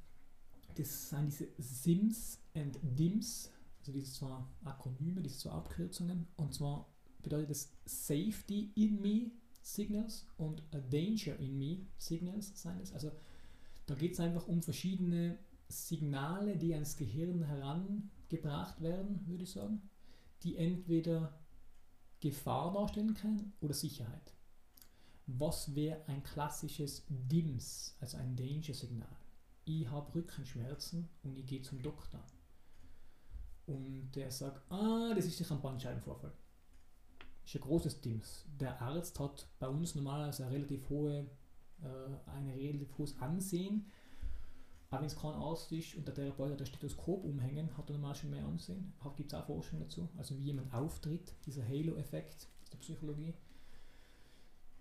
[0.75, 6.27] Das sind diese SIMS und DIMS, also diese zwei Akronyme, diese zwei Abkürzungen.
[6.35, 6.91] Und zwar
[7.21, 9.31] bedeutet das Safety in Me
[9.63, 12.93] Signals und a Danger in Me Signals sein es.
[12.93, 13.11] Also
[13.85, 15.39] da geht es einfach um verschiedene
[15.69, 19.81] Signale, die ans Gehirn herangebracht werden, würde ich sagen,
[20.43, 21.39] die entweder
[22.19, 24.33] Gefahr darstellen können oder Sicherheit.
[25.25, 29.15] Was wäre ein klassisches DIMS, also ein Danger-Signal?
[29.65, 32.21] Ich habe Rückenschmerzen und ich gehe zum Doktor.
[33.65, 36.33] Und der sagt, ah, das ist sicher ein Bandscheibenvorfall
[37.45, 38.45] ist ein großes Dings.
[38.59, 41.25] Der Arzt hat bei uns normalerweise eine relativ hohe,
[41.81, 43.85] äh, ein relativ hohes Ansehen.
[44.89, 47.93] Aber wenn es kein Arzt ist und der Therapeut hat ein Stethoskop umhängen, hat er
[47.93, 48.93] normal schon mehr Ansehen.
[49.17, 50.07] Gibt es auch Forschung dazu.
[50.17, 53.33] Also wie jemand auftritt, dieser Halo-Effekt der Psychologie.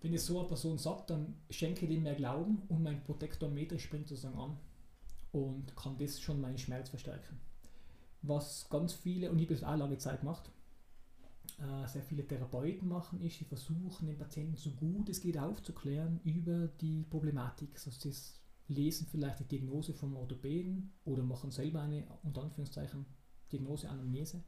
[0.02, 3.78] Wenn es so eine Person sagt, dann schenke ich dem mehr Glauben und mein Protektometer
[3.78, 4.58] springt sozusagen an
[5.30, 7.40] und kann das schon meinen Schmerz verstärken.
[8.22, 10.50] Was ganz viele, und ich habe das auch lange Zeit gemacht,
[11.58, 16.20] äh, sehr viele Therapeuten machen, ist, sie versuchen den Patienten so gut es geht aufzuklären
[16.24, 17.70] über die Problematik.
[17.74, 18.12] Also sie
[18.68, 23.06] lesen vielleicht die Diagnose vom Orthopäden oder machen selber eine, unter Anführungszeichen,
[23.50, 24.42] Diagnose, Anamnese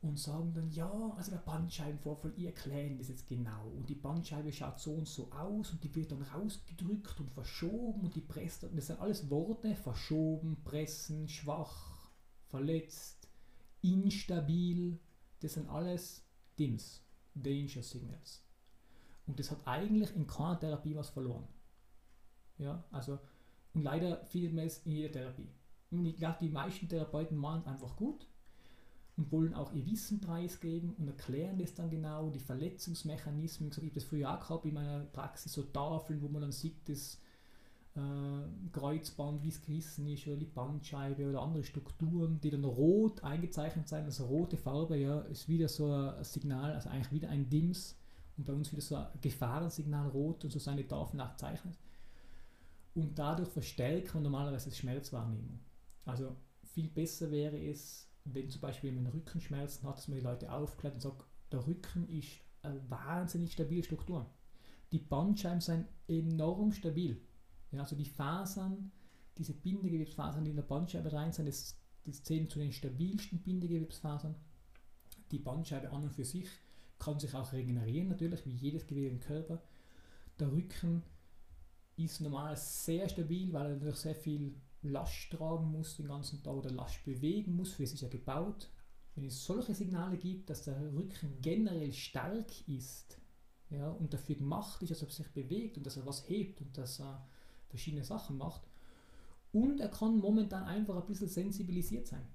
[0.00, 3.68] und sagen dann, ja, also der Bandscheibenvorfall, ich erkläre das jetzt genau.
[3.76, 8.02] Und die Bandscheibe schaut so und so aus und die wird dann rausgedrückt und verschoben
[8.02, 12.10] und die presst, das sind alles Worte, verschoben, pressen, schwach,
[12.46, 13.28] verletzt,
[13.82, 15.00] instabil,
[15.40, 16.24] das sind alles
[16.58, 17.02] DIMS,
[17.34, 18.42] Danger Signals.
[19.26, 21.46] Und das hat eigentlich in keiner Therapie was verloren.
[22.56, 23.18] Ja, also,
[23.74, 25.48] und leider findet man es in jeder Therapie.
[25.90, 28.26] Und ich glaube, die meisten Therapeuten machen einfach gut
[29.16, 33.70] und wollen auch ihr Wissen preisgeben und erklären das dann genau, die Verletzungsmechanismen.
[33.70, 36.88] Ich habe das früher auch gehabt in meiner Praxis, so Tafeln, wo man dann sieht,
[36.88, 37.20] dass
[38.72, 43.88] Kreuzband, wie es gerissen ist, oder die Bandscheibe oder andere Strukturen, die dann rot eingezeichnet
[43.88, 44.04] sind.
[44.04, 47.96] Also rote Farbe ja, ist wieder so ein Signal, also eigentlich wieder ein DIMS
[48.36, 51.76] und bei uns wieder so ein Gefahrensignal rot und so seine Tafel nachzeichnet.
[52.94, 55.60] Und dadurch verstärkt man normalerweise Schmerzwahrnehmung.
[56.04, 60.52] Also viel besser wäre es, wenn zum Beispiel man Rückenschmerzen hat, dass man die Leute
[60.52, 64.26] aufklärt und sagt, der Rücken ist eine wahnsinnig stabile Struktur.
[64.92, 67.20] Die Bandscheiben sind enorm stabil.
[67.70, 68.90] Ja, also die Fasern,
[69.36, 74.34] diese Bindegewebsfasern, die in der Bandscheibe rein sind, das, das zählen zu den stabilsten Bindegewebsfasern.
[75.30, 76.48] Die Bandscheibe an und für sich
[76.98, 79.62] kann sich auch regenerieren, natürlich, wie jedes Gewebe im Körper.
[80.40, 81.02] Der Rücken
[81.96, 86.54] ist normal sehr stabil, weil er natürlich sehr viel Last tragen muss den ganzen Tag
[86.54, 88.70] oder Last bewegen muss, für ist ja gebaut.
[89.14, 93.18] Wenn es solche Signale gibt, dass der Rücken generell stark ist
[93.70, 96.78] ja, und dafür gemacht ist, dass er sich bewegt und dass er was hebt und
[96.78, 97.26] dass er
[97.68, 98.62] verschiedene Sachen macht,
[99.52, 102.26] und er kann momentan einfach ein bisschen sensibilisiert sein.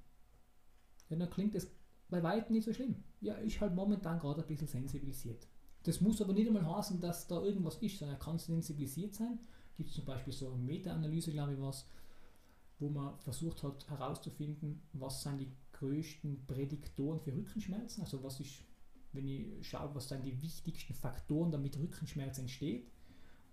[1.10, 1.68] Ja, dann klingt es
[2.10, 2.96] bei weitem nicht so schlimm.
[3.22, 5.48] Ja, ich halt momentan gerade ein bisschen sensibilisiert.
[5.84, 9.40] Das muss aber nicht einmal heißen, dass da irgendwas ist, sondern er kann sensibilisiert sein.
[9.76, 11.88] Gibt es zum Beispiel so eine Meta-Analyse, glaube ich, was,
[12.80, 18.04] wo man versucht hat herauszufinden, was sind die größten Prädiktoren für Rückenschmerzen.
[18.04, 18.64] Also was ist,
[19.12, 22.90] wenn ich schaue, was sind die wichtigsten Faktoren, damit Rückenschmerz entsteht.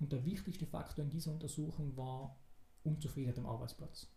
[0.01, 2.37] Und der wichtigste Faktor in dieser Untersuchung war
[2.83, 4.09] Unzufriedenheit am Arbeitsplatz.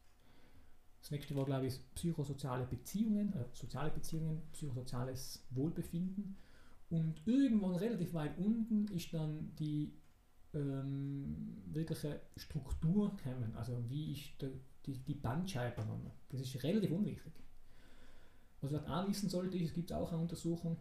[1.01, 6.37] Das nächste war, glaube ich, psychosoziale Beziehungen, äh, soziale Beziehungen, psychosoziales Wohlbefinden.
[6.89, 9.93] Und irgendwann relativ weit unten ist dann die
[10.53, 13.53] ähm, wirkliche Struktur gekommen.
[13.55, 14.51] Also wie ist der,
[14.85, 15.83] die, die Bandscheibe
[16.29, 17.33] Das ist relativ unwichtig.
[18.61, 20.77] Was man auch wissen sollte, ist, es gibt auch eine Untersuchung,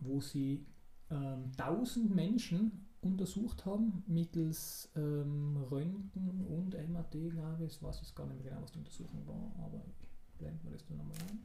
[0.00, 0.66] wo sie
[1.10, 7.76] ähm, 1000 Menschen untersucht haben, mittels ähm, Röntgen und MRT, glaube ich.
[7.76, 10.72] Ich weiß jetzt gar nicht mehr genau, was die Untersuchung war, aber ich blende mir
[10.72, 11.38] das dann nochmal ein.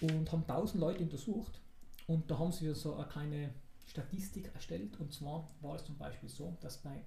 [0.00, 1.60] Und haben 1000 Leute untersucht
[2.06, 3.54] und da haben sie so eine kleine
[3.84, 4.98] Statistik erstellt.
[4.98, 7.04] Und zwar war es zum Beispiel so, dass bei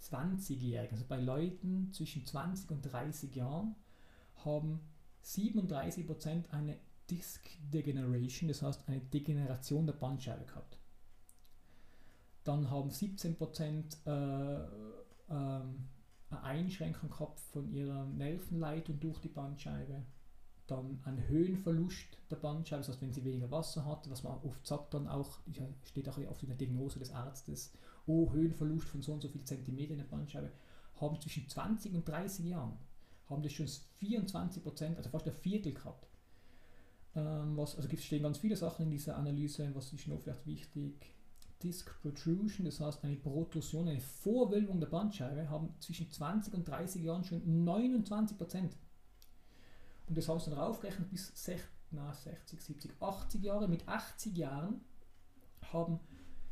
[0.00, 3.76] 20-Jährigen, also bei Leuten zwischen 20 und 30 Jahren,
[4.44, 4.80] haben
[5.24, 6.78] 37% eine
[7.10, 10.79] Disc Degeneration, das heißt eine Degeneration der Bandscheibe gehabt.
[12.44, 14.64] Dann haben 17% äh,
[15.30, 15.88] ähm,
[16.30, 20.02] eine Einschränkung gehabt von ihrer Nervenleitung durch die Bandscheibe.
[20.66, 24.64] Dann ein Höhenverlust der Bandscheibe, das heißt, wenn sie weniger Wasser hat, was man oft
[24.64, 25.40] sagt, dann auch,
[25.84, 27.72] steht auch oft in der Diagnose des Arztes,
[28.06, 30.52] oh, Höhenverlust von so und so viel Zentimeter in der Bandscheibe,
[31.00, 32.78] haben zwischen 20 und 30 Jahren,
[33.28, 36.06] haben das schon 24% also fast ein Viertel gehabt.
[37.16, 41.12] Ähm, was, also stehen ganz viele Sachen in dieser Analyse, was ist noch vielleicht wichtig,
[41.62, 47.02] Disc Protrusion, das heißt eine Protrusion, eine Vorwölbung der Bandscheibe, haben zwischen 20 und 30
[47.02, 48.76] Jahren schon 29 Prozent.
[50.06, 53.68] Und das haben sie dann raufgerechnet bis 60, na, 60, 70, 80 Jahre.
[53.68, 54.80] Mit 80 Jahren
[55.72, 56.00] haben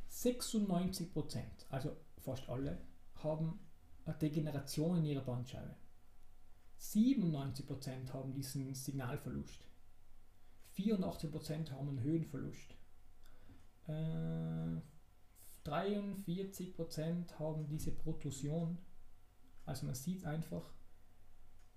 [0.09, 2.79] 96 Prozent, also fast alle,
[3.23, 3.59] haben
[4.05, 5.75] eine Degeneration in ihrer Bandscheibe.
[6.77, 9.67] 97 Prozent haben diesen Signalverlust.
[10.75, 12.75] 84 Prozent haben einen Höhenverlust.
[13.89, 14.81] Äh,
[15.69, 18.79] 43% haben diese Protrusion.
[19.67, 20.73] Also man sieht einfach,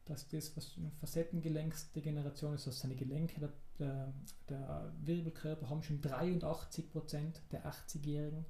[0.05, 4.13] dass das, was eine Facettengelenksdegeneration ist, dass seine Gelenke, der, der,
[4.49, 8.45] der Wirbelkörper haben schon 83% der 80-Jährigen.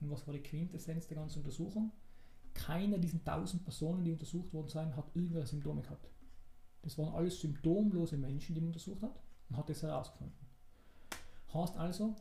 [0.00, 1.92] Und was war die Quintessenz der ganzen Untersuchung?
[2.54, 6.08] Keiner dieser 1000 Personen, die untersucht worden sind, hat irgendwelche Symptome gehabt.
[6.82, 9.20] Das waren alles symptomlose Menschen, die man untersucht hat
[9.50, 10.46] und hat das herausgefunden.
[11.52, 12.14] Heißt also,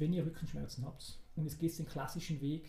[0.00, 2.68] wenn ihr Rückenschmerzen habt und es geht den klassischen Weg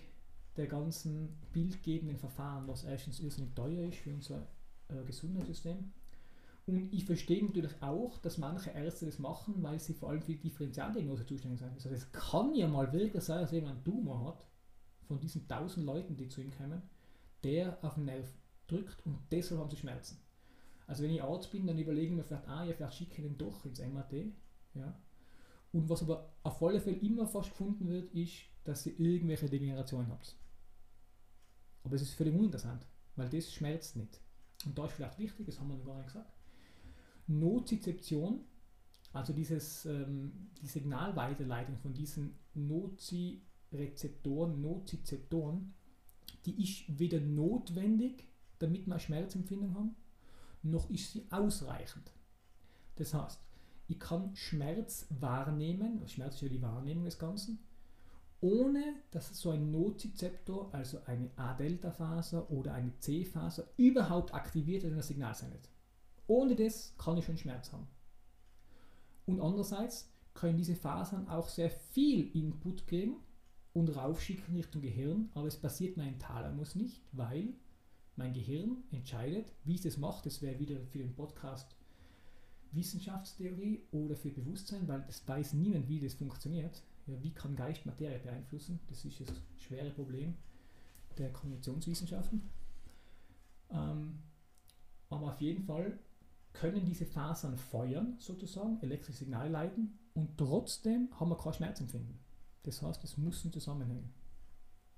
[0.58, 4.48] der ganzen bildgebenden Verfahren, was erstens irrsinnig teuer ist für unser
[4.90, 5.92] äh, Gesundheitssystem.
[6.68, 10.34] Und ich verstehe natürlich auch, dass manche Ärzte das machen, weil sie vor allem für
[10.34, 11.72] die Differentialdiagnose zuständig sind.
[11.74, 14.46] Also es kann ja mal wirklich sein, dass jemand einen Tumor hat,
[15.08, 16.82] von diesen tausend Leuten, die zu ihm kommen,
[17.44, 18.32] der auf den Nerv
[18.68, 20.20] drückt und deshalb haben sie Schmerzen.
[20.88, 23.38] Also wenn ich Arzt bin, dann überlegen wir vielleicht, ah ja, vielleicht schicke ich den
[23.38, 24.26] doch ins MRT.
[24.76, 24.94] Ja,
[25.74, 30.10] und was aber auf alle Fälle immer fast gefunden wird, ist, dass ihr irgendwelche Degenerationen
[30.10, 30.36] habt.
[31.84, 34.20] Aber es ist völlig uninteressant, weil das schmerzt nicht.
[34.66, 36.32] Und da ist vielleicht wichtig, das haben wir noch gar nicht gesagt,
[37.28, 38.42] Nozizeption,
[39.14, 45.74] also dieses, ähm, die Signalweiterleitung von diesen Nozirezeptoren, Nozizeptoren,
[46.46, 48.28] die ist weder notwendig,
[48.60, 49.96] damit wir Schmerzempfindung haben,
[50.64, 52.14] noch ist sie ausreichend.
[52.96, 53.40] Das heißt,
[53.92, 57.60] ich kann Schmerz wahrnehmen, Schmerz ist ja die Wahrnehmung des Ganzen,
[58.40, 58.82] ohne
[59.12, 65.10] dass so ein Nozizeptor, also eine A-Delta-Faser oder eine C-Faser, überhaupt aktiviert wird und das
[65.10, 65.68] Signal sendet.
[66.26, 67.86] Ohne das kann ich schon Schmerz haben.
[69.26, 73.18] Und andererseits können diese Fasern auch sehr viel Input kriegen
[73.74, 77.54] und raufschicken Richtung Gehirn, aber es passiert mein Thalamus nicht, weil
[78.16, 80.26] mein Gehirn entscheidet, wie es das macht.
[80.26, 81.76] Das wäre wieder für den Podcast
[82.72, 86.82] Wissenschaftstheorie oder für Bewusstsein, weil es weiß niemand, wie das funktioniert.
[87.08, 88.80] Ja, wie kann Geist Materie beeinflussen?
[88.88, 90.36] Das ist das schwere Problem
[91.18, 92.50] der Kognitionswissenschaften.
[93.70, 94.20] Ähm,
[95.10, 96.00] aber auf jeden Fall
[96.54, 102.20] können diese Fasern feuern, sozusagen, elektrische Signale leiten und trotzdem haben wir kein Schmerzempfinden.
[102.64, 104.14] Das heißt, es muss ein Zusammenhängen.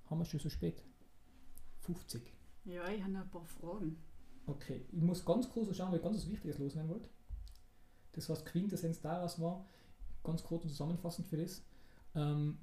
[0.06, 0.84] Haben wir schon so spät?
[1.80, 2.22] 50.
[2.64, 3.96] Ja, ich habe noch ein paar Fragen.
[4.46, 7.08] Okay, ich muss ganz kurz schauen, weil ich ganz was Wichtiges loswerden wollte.
[8.14, 9.64] Das, was Quintessenz daraus war,
[10.22, 11.62] ganz kurz und zusammenfassend für das.
[12.14, 12.58] Ähm,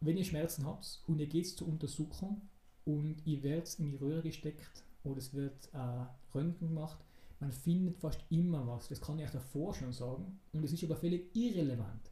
[0.00, 2.42] wenn ihr Schmerzen habt und ihr geht zur Untersuchung
[2.84, 6.98] und ihr werdet in die Röhre gesteckt oder es wird äh, Röntgen gemacht,
[7.40, 8.88] man findet fast immer was.
[8.88, 10.40] Das kann ich euch davor schon sagen.
[10.52, 12.10] Und es ist aber völlig irrelevant.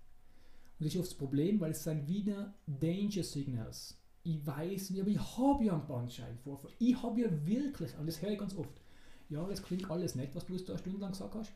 [0.78, 3.98] Und das ist oft das Problem, weil es sind wieder Danger Signals.
[4.24, 6.70] Ich weiß nicht, aber ich habe ja einen Bandscheibenvorfall.
[6.78, 8.80] Ich habe ja wirklich, und das höre ich ganz oft,
[9.28, 11.52] ja, das klingt alles nett, was du da stundenlang gesagt hast,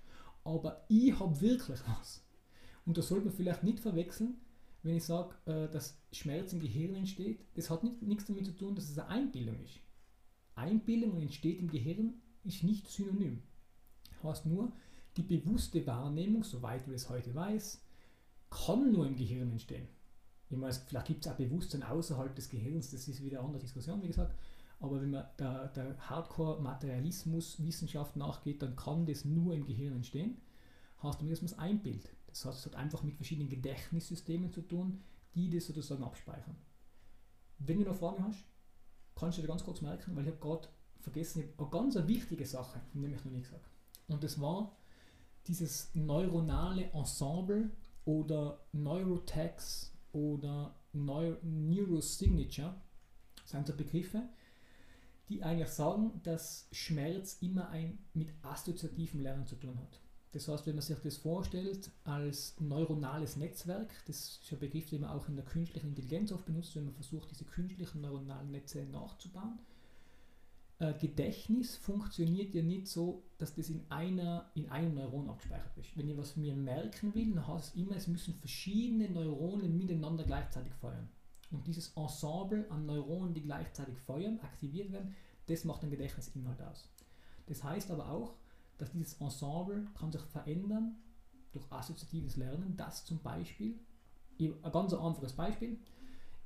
[0.46, 2.22] aber ich habe wirklich was.
[2.84, 4.36] Und das sollte man vielleicht nicht verwechseln,
[4.82, 7.40] wenn ich sage, äh, dass Schmerz im Gehirn entsteht.
[7.54, 9.80] Das hat nicht, nichts damit zu tun, dass es eine Einbildung ist.
[10.54, 13.42] Einbildung entsteht im Gehirn ist nicht synonym.
[14.22, 14.72] Heißt nur,
[15.16, 17.82] die bewusste Wahrnehmung, soweit wir es heute weiß,
[18.50, 19.88] kann nur im Gehirn entstehen.
[20.48, 23.62] Ich meine, vielleicht gibt es auch Bewusstsein außerhalb des Gehirns, das ist wieder eine andere
[23.62, 24.34] Diskussion, wie gesagt.
[24.78, 30.36] Aber wenn man der, der Hardcore-Materialismus-Wissenschaft nachgeht, dann kann das nur im Gehirn entstehen.
[31.02, 32.14] Damit, dass man es einbildet.
[32.26, 35.00] Das heißt, es hat einfach mit verschiedenen Gedächtnissystemen zu tun,
[35.34, 36.56] die das sozusagen abspeichern.
[37.58, 38.44] Wenn du noch Fragen hast,
[39.14, 40.68] kannst du dir ganz kurz merken, weil ich habe gerade
[41.00, 43.70] vergessen, ich eine ganz wichtige Sache, nämlich noch nie gesagt.
[44.08, 44.76] Und das war
[45.46, 47.70] dieses neuronale Ensemble
[48.04, 52.74] oder Neurotags oder Neu Neurosignature,
[53.42, 54.28] das sind so Begriffe,
[55.28, 60.00] die eigentlich sagen, dass Schmerz immer ein mit assoziativem Lernen zu tun hat.
[60.32, 65.00] Das heißt, wenn man sich das vorstellt als neuronales Netzwerk, das ist ein Begriff, den
[65.00, 68.84] man auch in der künstlichen Intelligenz oft benutzt, wenn man versucht, diese künstlichen neuronalen Netze
[68.84, 69.58] nachzubauen,
[70.78, 75.96] äh, Gedächtnis funktioniert ja nicht so, dass das in, einer, in einem Neuron abgespeichert ist.
[75.96, 80.24] Wenn ich was mir merken will, dann heißt es immer, es müssen verschiedene Neuronen miteinander
[80.24, 81.08] gleichzeitig feuern.
[81.50, 85.14] Und dieses Ensemble an Neuronen, die gleichzeitig feuern, aktiviert werden,
[85.46, 86.88] das macht den Gedächtnisinhalt aus.
[87.46, 88.34] Das heißt aber auch,
[88.78, 90.96] dass dieses Ensemble kann sich verändern
[91.52, 93.78] durch assoziatives Lernen, dass zum Beispiel,
[94.38, 95.78] ein ganz einfaches Beispiel,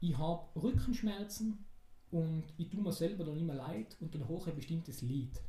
[0.01, 1.65] ich habe Rückenschmerzen
[2.11, 5.41] und ich tue mir selber dann immer leid und dann hoche ein bestimmtes Lied.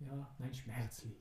[0.00, 1.16] Ja, mein Schmerzlied.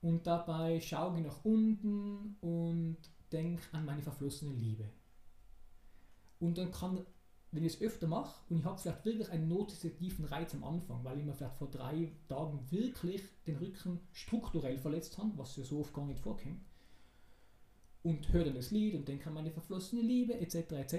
[0.00, 2.98] Und dabei schaue ich nach unten und
[3.32, 4.88] denke an meine verflossene Liebe.
[6.40, 7.04] Und dann kann,
[7.52, 11.04] wenn ich es öfter mache und ich habe vielleicht wirklich einen notizitiven Reiz am Anfang,
[11.04, 15.64] weil ich mir vielleicht vor drei Tagen wirklich den Rücken strukturell verletzt habe, was ja
[15.64, 16.60] so oft gar nicht vorkommt,
[18.02, 20.72] und höre dann das Lied und denke an meine verflossene Liebe etc.
[20.72, 20.96] etc.,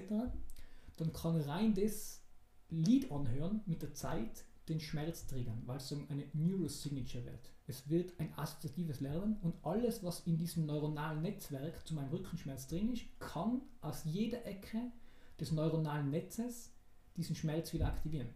[0.98, 2.22] dann kann rein das
[2.70, 7.52] Lied anhören mit der Zeit den Schmerz triggern, weil es eine Neurosignature wird.
[7.68, 12.68] Es wird ein assoziatives Lernen und alles, was in diesem neuronalen Netzwerk zu meinem Rückenschmerz
[12.68, 14.92] drin ist, kann aus jeder Ecke
[15.40, 16.74] des neuronalen Netzes
[17.16, 18.30] diesen Schmerz wieder aktivieren.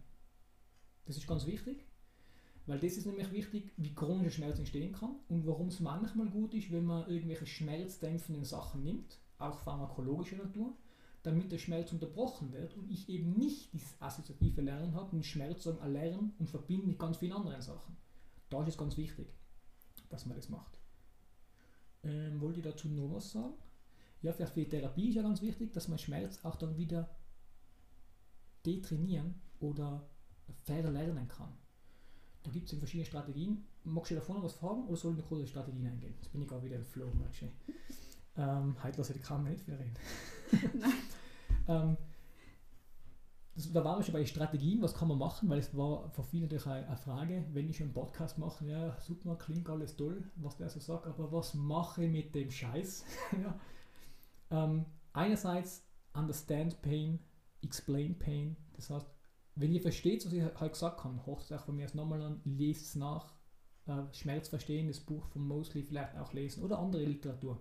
[1.04, 1.84] Das ist ganz wichtig,
[2.66, 6.54] weil das ist nämlich wichtig, wie chronischer Schmerz entstehen kann und warum es manchmal gut
[6.54, 10.76] ist, wenn man irgendwelche schmerzdämpfenden Sachen nimmt, auch pharmakologischer Natur,
[11.22, 15.64] damit der Schmerz unterbrochen wird und ich eben nicht dieses assoziative Lernen habe und Schmerz
[15.64, 17.96] sagen erlernen und verbinden mit ganz vielen anderen Sachen.
[18.50, 19.32] Da ist es ganz wichtig,
[20.08, 20.78] dass man das macht.
[22.02, 23.54] Ähm, wollte ich dazu noch was sagen?
[24.22, 27.08] Ja, für die Therapie ist ja ganz wichtig, dass man Schmerz auch dann wieder
[28.64, 30.08] detrainieren oder
[30.64, 31.52] verlernen kann.
[32.42, 33.64] Da gibt es verschiedene Strategien.
[33.84, 36.14] Magst du davon noch was fragen oder soll ich noch kurz Strategien eingehen?
[36.20, 37.44] Jetzt bin ich gerade wieder im Flow, merkst
[38.34, 39.94] ähm, heute lasse ich die Kamera nicht wieder reden.
[41.68, 41.96] ähm,
[43.54, 46.22] das, da waren wir schon bei Strategien, was kann man machen, weil es war für
[46.22, 49.96] viele natürlich eine, eine Frage, wenn ich schon einen Podcast mache, ja super, klingt alles
[49.96, 53.04] toll, was der so sagt, aber was mache ich mit dem Scheiß?
[53.42, 53.60] ja.
[54.52, 55.84] Ähm, einerseits
[56.14, 57.18] understand pain,
[57.62, 59.06] explain pain, das heißt,
[59.54, 62.22] wenn ihr versteht, was ich halt gesagt habe, hört es auch von mir erst nochmal
[62.22, 63.34] an, lest es nach,
[63.86, 67.60] äh, Schmerz verstehen, das Buch von Mosley vielleicht auch lesen oder andere Literatur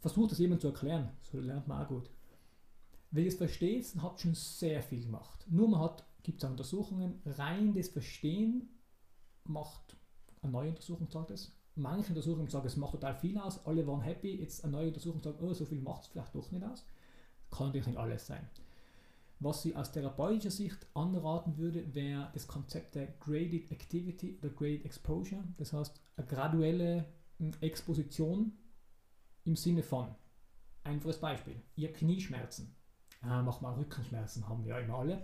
[0.00, 1.10] versucht das jemand zu erklären.
[1.22, 2.10] So lernt man auch gut.
[3.10, 5.46] Wenn ihr es versteht, dann habt ihr schon sehr viel gemacht.
[5.48, 8.68] Nur man hat, gibt es auch Untersuchungen, rein das Verstehen
[9.44, 9.96] macht,
[10.42, 14.00] eine neue Untersuchung sagt es, manche Untersuchungen sagen, es macht total viel aus, alle waren
[14.00, 16.84] happy, jetzt eine neue Untersuchung sagt, oh, so viel macht es vielleicht doch nicht aus.
[17.50, 18.48] Kann natürlich nicht alles sein.
[19.40, 24.84] Was sie aus therapeutischer Sicht anraten würde, wäre das Konzept der Graded Activity oder Graded
[24.84, 25.44] Exposure.
[25.56, 27.04] Das heißt, eine graduelle
[27.60, 28.52] Exposition
[29.44, 30.14] im Sinne von,
[30.82, 32.74] einfaches Beispiel, ihr Knieschmerzen,
[33.20, 35.22] ah, mach mal Rückenschmerzen, haben wir ja immer alle.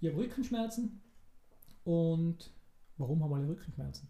[0.00, 1.02] Ihr habt Rückenschmerzen
[1.84, 2.52] und
[2.96, 4.08] warum haben alle Rückenschmerzen?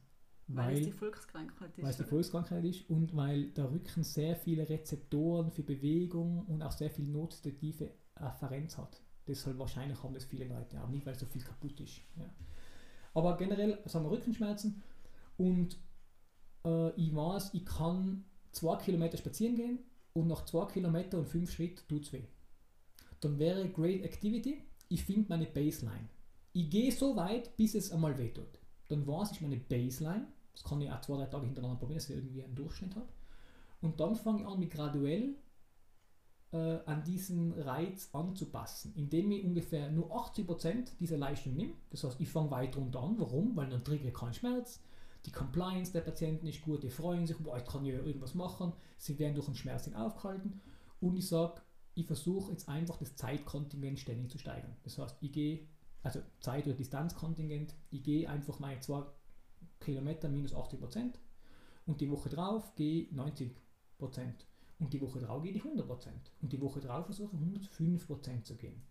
[0.49, 1.83] Weil, weil es die Volkskrankheit ist.
[1.83, 6.63] Weil es die Volkskrankheit ist und weil der Rücken sehr viele Rezeptoren für Bewegung und
[6.63, 9.01] auch sehr viel notstative Afferenz hat.
[9.27, 12.01] Deshalb wahrscheinlich haben das viele Leute, aber nicht weil so viel kaputt ist.
[12.17, 12.31] Ja.
[13.15, 14.83] Aber generell sagen wir Rückenschmerzen
[15.37, 15.79] und
[16.65, 19.79] äh, ich weiß, ich kann zwei Kilometer spazieren gehen
[20.13, 22.25] und nach zwei Kilometer und fünf Schritt tut es weh.
[23.21, 26.09] Dann wäre Great Activity, ich finde meine Baseline.
[26.53, 28.61] Ich gehe so weit, bis es einmal weh tut.
[28.89, 32.09] Dann weiß ich meine Baseline das kann ich auch zwei, drei Tage hintereinander probieren, dass
[32.09, 33.07] ich irgendwie einen Durchschnitt habe.
[33.83, 35.35] Und dann fange ich an, mich graduell
[36.53, 41.75] äh, an diesen Reiz anzupassen, indem ich ungefähr nur 80% dieser Leistung nehme.
[41.91, 43.19] Das heißt, ich fange weiter runter an.
[43.19, 43.55] Warum?
[43.55, 44.83] Weil dann trigger ich keinen Schmerz.
[45.27, 48.73] Die Compliance der Patienten ist gut, die freuen sich, boah, ich kann ja irgendwas machen.
[48.97, 50.63] Sie werden durch den Schmerz aufgehalten.
[51.01, 51.61] Und ich sage,
[51.95, 54.75] ich versuche jetzt einfach das Zeitkontingent ständig zu steigern.
[54.85, 55.67] Das heißt, ich gehe,
[56.03, 59.05] also Zeit- oder Distanzkontingent, ich gehe einfach meine zwei
[59.81, 61.21] Kilometer minus 80 Prozent
[61.87, 63.57] und die Woche drauf gehe ich 90
[63.99, 64.47] Prozent
[64.79, 68.07] und die Woche drauf gehe ich 100 Prozent und die Woche drauf versuche ich 105
[68.07, 68.83] Prozent zu gehen.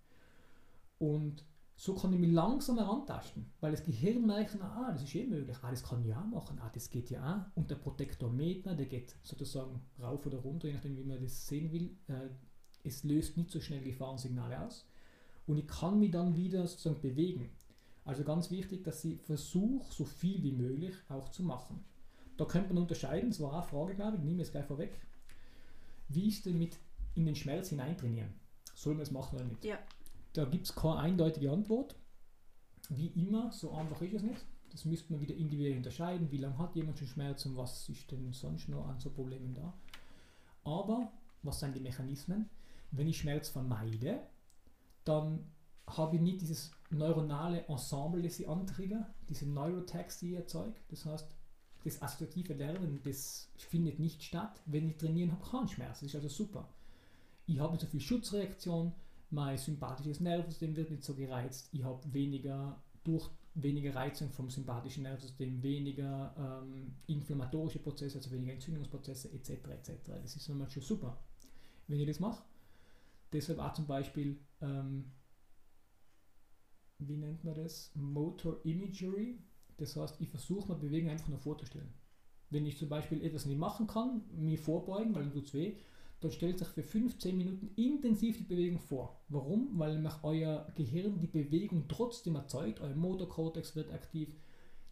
[0.97, 1.43] Und
[1.77, 5.57] so kann ich mich langsam herantasten, weil das Gehirn merkt, ah, das ist eh möglich,
[5.61, 7.57] ah, das kann ich auch machen, ah, das geht ja auch.
[7.57, 11.71] Und der Protektometer, der geht sozusagen rauf oder runter, je nachdem, wie man das sehen
[11.73, 11.97] will.
[12.07, 12.29] Äh,
[12.83, 14.87] es löst nicht so schnell Gefahrensignale aus.
[15.47, 17.49] Und ich kann mich dann wieder sozusagen bewegen.
[18.05, 21.83] Also ganz wichtig, dass sie versucht, so viel wie möglich auch zu machen.
[22.37, 24.99] Da könnte man unterscheiden, das war auch eine Frage, glaube ich, nehme es gleich vorweg.
[26.07, 26.77] Wie ist denn mit
[27.15, 28.33] in den Schmerz hineintrainieren?
[28.75, 29.65] Soll man es machen oder nicht?
[29.65, 29.79] Ja.
[30.33, 31.95] Da gibt es keine eindeutige Antwort.
[32.89, 34.45] Wie immer, so einfach ist es nicht.
[34.69, 36.29] Das müsste man wieder individuell unterscheiden.
[36.29, 39.53] Wie lange hat jemand schon Schmerz und was ist denn sonst noch an so Problemen
[39.53, 39.73] da?
[40.63, 42.49] Aber, was sind die Mechanismen?
[42.91, 44.19] Wenn ich Schmerz vermeide,
[45.05, 45.39] dann
[45.87, 50.75] habe ich nicht dieses neuronale Ensemble, das ich antrigger, diese Neurotags, die ich erzeuge.
[50.89, 51.27] Das heißt,
[51.83, 55.99] das assoziative Lernen, das findet nicht statt, wenn ich trainieren habe, keinen Schmerz.
[55.99, 56.67] Das ist also super.
[57.45, 58.91] Ich habe nicht so viel Schutzreaktion,
[59.29, 65.03] mein sympathisches Nervensystem wird nicht so gereizt, ich habe weniger durch weniger Reizung vom sympathischen
[65.03, 69.49] Nervensystem, weniger ähm, inflammatorische Prozesse, also weniger Entzündungsprozesse etc.
[69.69, 69.91] etc.
[70.21, 71.17] Das ist schon super,
[71.87, 72.43] wenn ich das mache.
[73.31, 75.05] Deshalb auch zum Beispiel ähm,
[76.99, 77.91] wie nennt man das?
[77.95, 79.37] Motor Imagery.
[79.77, 81.93] Das heißt, ich versuche mir Bewegung einfach nur vorzustellen.
[82.49, 85.75] Wenn ich zum Beispiel etwas nicht machen kann, mir vorbeugen, weil dann tut es weh,
[86.21, 89.21] dann stellt sich für 15 Minuten intensiv die Bewegung vor.
[89.27, 89.77] Warum?
[89.77, 94.33] Weil nämlich euer Gehirn die Bewegung trotzdem erzeugt, euer Motorkortex wird aktiv.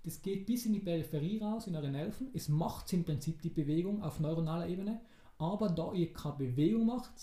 [0.03, 2.27] Das geht bis in die Peripherie raus, in eure Nerven.
[2.33, 4.99] Es macht im Prinzip die Bewegung auf neuronaler Ebene,
[5.37, 7.13] aber da ihr keine Bewegung macht,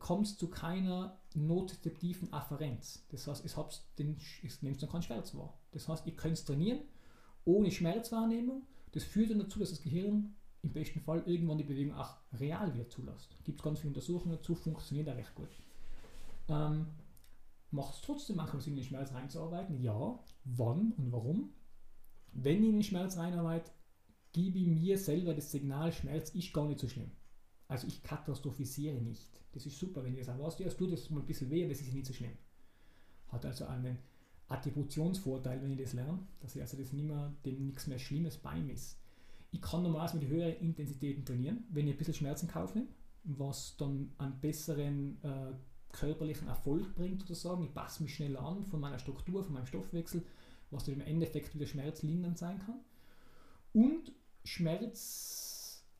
[0.00, 3.06] kommt es zu keiner notizeptiven Afferenz.
[3.10, 5.56] Das heißt, habt den, es nimmt dann keinen Schmerz wahr.
[5.70, 6.80] Das heißt, ihr könnt es trainieren
[7.44, 8.66] ohne Schmerzwahrnehmung.
[8.92, 12.74] Das führt dann dazu, dass das Gehirn im besten Fall irgendwann die Bewegung auch real
[12.74, 13.36] wieder zulässt.
[13.44, 15.48] Gibt es ganz viele Untersuchungen dazu, funktioniert auch recht gut.
[16.48, 16.86] Ähm,
[17.72, 19.80] Macht es trotzdem manchmal Sinn, in den Schmerz reinzuarbeiten?
[19.80, 20.18] Ja.
[20.44, 21.52] Wann und warum?
[22.32, 23.70] Wenn ich in den Schmerz reinarbeite,
[24.32, 27.12] gebe ich mir selber das Signal, Schmerz ist gar nicht so schlimm.
[27.70, 29.30] Also ich katastrophisiere nicht.
[29.52, 31.68] Das ist super, wenn ihr sagt, was, ja, es tut jetzt mal ein bisschen weh,
[31.68, 32.36] das ist nicht so schlimm.
[33.28, 33.96] Hat also einen
[34.48, 38.38] Attributionsvorteil, wenn ich das lerne, dass ich also das nicht mehr, dem nichts mehr Schlimmes
[38.38, 38.96] beimesse.
[39.52, 42.82] Ich kann normalerweise mit höheren Intensitäten trainieren, wenn ich ein bisschen Schmerzen kaufe,
[43.22, 45.52] was dann einen besseren äh,
[45.92, 47.62] körperlichen Erfolg bringt, sozusagen.
[47.62, 50.24] Ich passe mich schneller an von meiner Struktur, von meinem Stoffwechsel,
[50.72, 52.80] was dann im Endeffekt wieder schmerzlindernd sein kann.
[53.72, 54.12] Und
[54.42, 55.39] Schmerz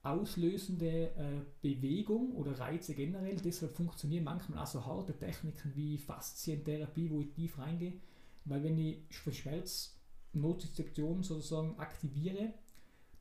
[0.03, 3.37] auslösende äh, Bewegung oder Reize generell.
[3.37, 8.01] Deshalb funktionieren manchmal auch so harte Techniken wie Faszientherapie, wo ich tief reingehe,
[8.45, 12.55] weil wenn ich für Schmerznozizeption sozusagen aktiviere,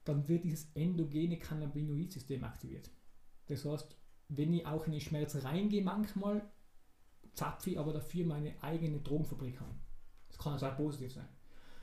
[0.05, 2.89] dann wird dieses endogene Cannabinoid-System aktiviert.
[3.47, 3.95] Das heißt,
[4.30, 6.49] wenn ich auch in den Schmerz reingehe manchmal,
[7.34, 9.82] zapfe ich aber dafür meine eigene Drogenfabrik an.
[10.30, 11.27] Das kann also auch positiv sein.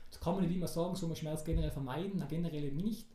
[0.09, 3.07] Das kann man nicht immer sagen, soll man Schmerz generell vermeiden, na, generell nicht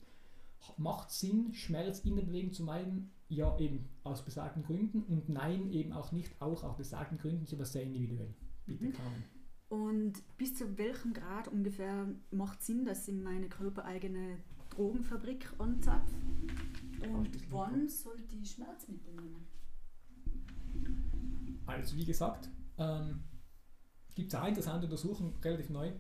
[0.77, 3.11] macht Sinn, Schmerz in der Bewegung zu meiden?
[3.29, 7.55] Ja, eben aus besagten Gründen und nein, eben auch nicht, auch aus besagten Gründen, ist
[7.55, 8.35] aber sehr individuell.
[8.67, 8.93] Bitte, mhm.
[8.93, 9.25] Carmen.
[9.69, 14.37] Und bis zu welchem Grad ungefähr macht Sinn, dass ich meine körpereigene
[14.69, 16.15] Drogenfabrik anzapfe?
[17.11, 19.47] Und wann soll die Schmerzmittel nehmen?
[21.67, 23.21] Also wie gesagt, ähm,
[24.15, 25.93] gibt es eine interessante Untersuchung, relativ neu,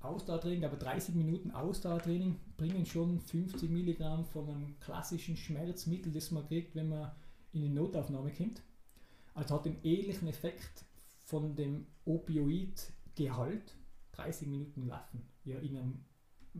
[0.00, 6.46] Ausdauertraining, aber 30 Minuten Ausdauertraining bringen schon 50 Milligramm von einem klassischen Schmerzmittel, das man
[6.46, 7.12] kriegt, wenn man
[7.52, 8.62] in die Notaufnahme kommt.
[9.34, 10.84] Also hat den ähnlichen Effekt
[11.24, 13.76] von dem Opioidgehalt
[14.12, 15.22] 30 Minuten laufen.
[15.44, 16.04] Ja, in einem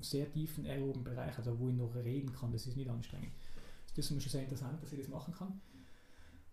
[0.01, 3.33] sehr tiefen aeroben Bereich, also wo ich noch reden kann, das ist nicht anstrengend.
[3.97, 5.61] Das ist mir schon sehr interessant, dass ich das machen kann.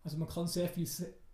[0.04, 0.88] Also man kann sehr viel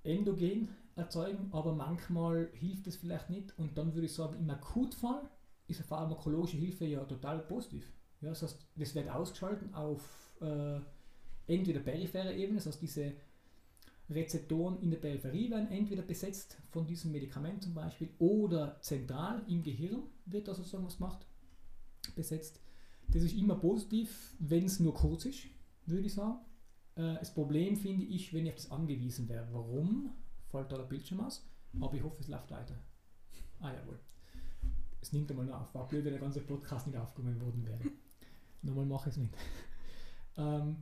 [0.03, 3.57] endogen erzeugen, aber manchmal hilft es vielleicht nicht.
[3.57, 5.29] Und dann würde ich sagen, im Akutfall
[5.67, 7.91] ist eine pharmakologische Hilfe ja total positiv.
[8.21, 10.79] Ja, das heißt, das wird ausgeschalten auf äh,
[11.47, 13.13] entweder peripherer Ebene, das heißt, diese
[14.09, 19.63] Rezeptoren in der Peripherie werden entweder besetzt von diesem Medikament zum Beispiel oder zentral im
[19.63, 21.25] Gehirn wird da sozusagen was macht,
[22.15, 22.59] besetzt.
[23.09, 25.45] Das ist immer positiv, wenn es nur kurz ist,
[25.85, 26.39] würde ich sagen.
[26.95, 29.47] Äh, das Problem finde ich, wenn ich auf das angewiesen wäre.
[29.51, 30.11] Warum?
[30.49, 31.47] Fällt da der Bildschirm aus?
[31.79, 32.75] Aber ich hoffe, es läuft weiter.
[33.59, 33.99] Ah jawohl.
[35.03, 35.75] Es nimmt einmal auf.
[35.75, 37.81] War blöd, wenn der ganze Podcast nicht aufgenommen worden wäre.
[38.61, 39.33] Nochmal mache ich es nicht.
[40.37, 40.77] ähm,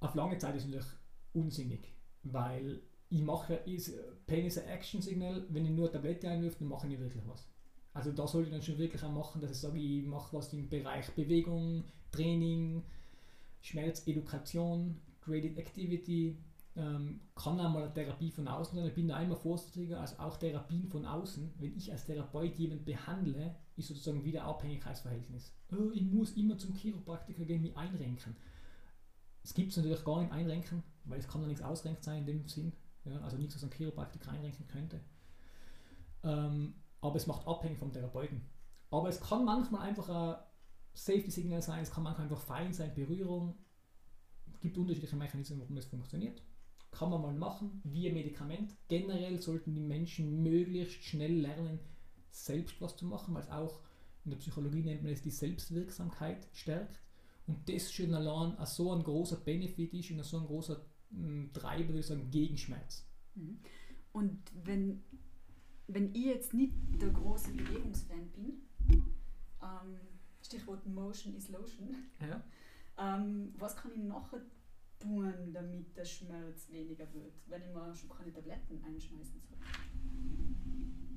[0.00, 0.92] auf lange Zeit ist es natürlich
[1.32, 1.94] unsinnig,
[2.24, 3.94] weil ich mache, ist,
[4.26, 7.26] Pain is ein Action-Signal, wenn ich nur eine Tablette einwirft, dann mache ich nicht wirklich
[7.26, 7.48] was.
[7.94, 10.52] Also da sollte ich dann schon wirklich auch machen, dass ich sage, ich mache was
[10.52, 12.82] im Bereich Bewegung, Training,
[13.62, 16.36] Schmerzedukation, Graded Activity,
[16.76, 18.86] ähm, kann auch mal eine Therapie von außen sein.
[18.86, 21.54] Ich bin da einmal vorsichtiger, also auch Therapien von außen.
[21.58, 25.54] Wenn ich als Therapeut jemanden behandle, ist sozusagen wieder Abhängigkeitsverhältnis.
[25.72, 28.36] Oh, ich muss immer zum Chiropraktiker gehen, mich einrenken.
[29.42, 32.26] Es gibt es natürlich gar nicht einrenken, weil es kann ja nichts ausrenkt sein in
[32.26, 32.72] dem Sinn.
[33.04, 35.00] Ja, also nichts, was ein Chiropraktiker einrenken könnte.
[36.24, 38.42] Ähm, aber es macht abhängig vom Therapeuten.
[38.90, 40.36] Aber es kann manchmal einfach ein
[40.92, 43.54] Safety-Signal sein, es kann manchmal einfach fein sein, Berührung.
[44.52, 46.42] Es gibt unterschiedliche Mechanismen, warum das funktioniert.
[46.98, 48.72] Kann man mal machen, wie ein Medikament.
[48.88, 51.78] Generell sollten die Menschen möglichst schnell lernen,
[52.30, 53.80] selbst was zu machen, weil es auch
[54.24, 57.00] in der Psychologie nennt man es die Selbstwirksamkeit stärkt.
[57.46, 60.80] Und das schon allein so ein großer Benefit ist und so ein großer
[61.10, 63.06] hm, Treiber, würde ich sagen, gegen Schmerz.
[63.34, 63.58] Mhm.
[64.12, 65.04] Und wenn,
[65.86, 68.62] wenn ich jetzt nicht der große Bewegungsfan bin,
[69.62, 69.98] ähm,
[70.42, 71.94] Stichwort Motion is Lotion.
[72.20, 72.42] Ja.
[72.98, 74.40] Ähm, was kann ich nachher
[74.98, 79.58] tun, damit der Schmerz weniger wird, wenn ich mir schon keine Tabletten einschmeißen soll?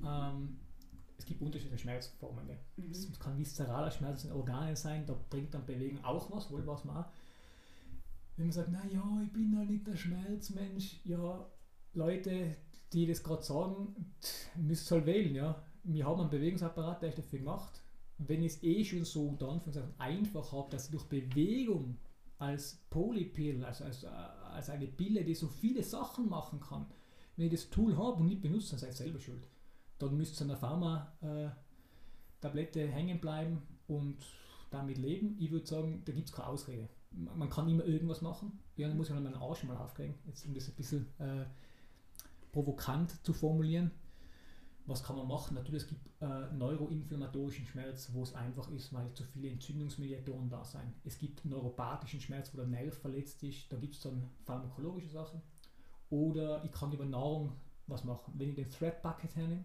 [0.04, 0.58] Ähm,
[1.18, 2.46] es gibt unterschiedliche Schmerzformen.
[2.76, 2.90] Mhm.
[2.90, 6.84] Es kann viszeraler Schmerz in Organen sein, da bringt dann Bewegung auch was, wohl was
[6.84, 7.08] man auch.
[8.36, 11.46] Wenn man sagt, naja, ich bin halt nicht der Schmerzmensch, ja,
[11.92, 12.56] Leute,
[12.92, 14.14] die das gerade sagen,
[14.56, 15.62] müsst halt wählen, ja.
[15.82, 17.82] Wir haben einen Bewegungsapparat, der ist dafür gemacht
[18.26, 21.96] wenn ich es eh schon so dann von einfach habe, dass ich durch Bewegung
[22.40, 26.86] als Polypill, also als, als eine Pille, die so viele Sachen machen kann,
[27.36, 29.46] wenn ich das Tool habe und nicht benutze, dann seid ihr selber schuld.
[29.98, 34.16] Dann müsst ihr an der Pharma-Tablette äh, hängen bleiben und
[34.70, 35.36] damit leben.
[35.38, 36.88] Ich würde sagen, da gibt es keine Ausrede.
[37.10, 38.58] Man kann immer irgendwas machen.
[38.76, 41.44] Ja, dann muss ich meinen Arsch mal aufkriegen, jetzt um das ein bisschen äh,
[42.52, 43.90] provokant zu formulieren.
[44.86, 45.54] Was kann man machen?
[45.54, 50.64] Natürlich, es gibt äh, neuroinflammatorischen Schmerz, wo es einfach ist, weil zu viele Entzündungsmediatoren da
[50.64, 50.94] sind.
[51.04, 55.42] Es gibt neuropathischen Schmerz, wo der Nerv verletzt ist, da gibt es dann pharmakologische Sachen.
[56.08, 57.52] Oder ich kann über Nahrung
[57.86, 58.34] was machen.
[58.36, 59.64] Wenn ich den Threat Bucket hernehme,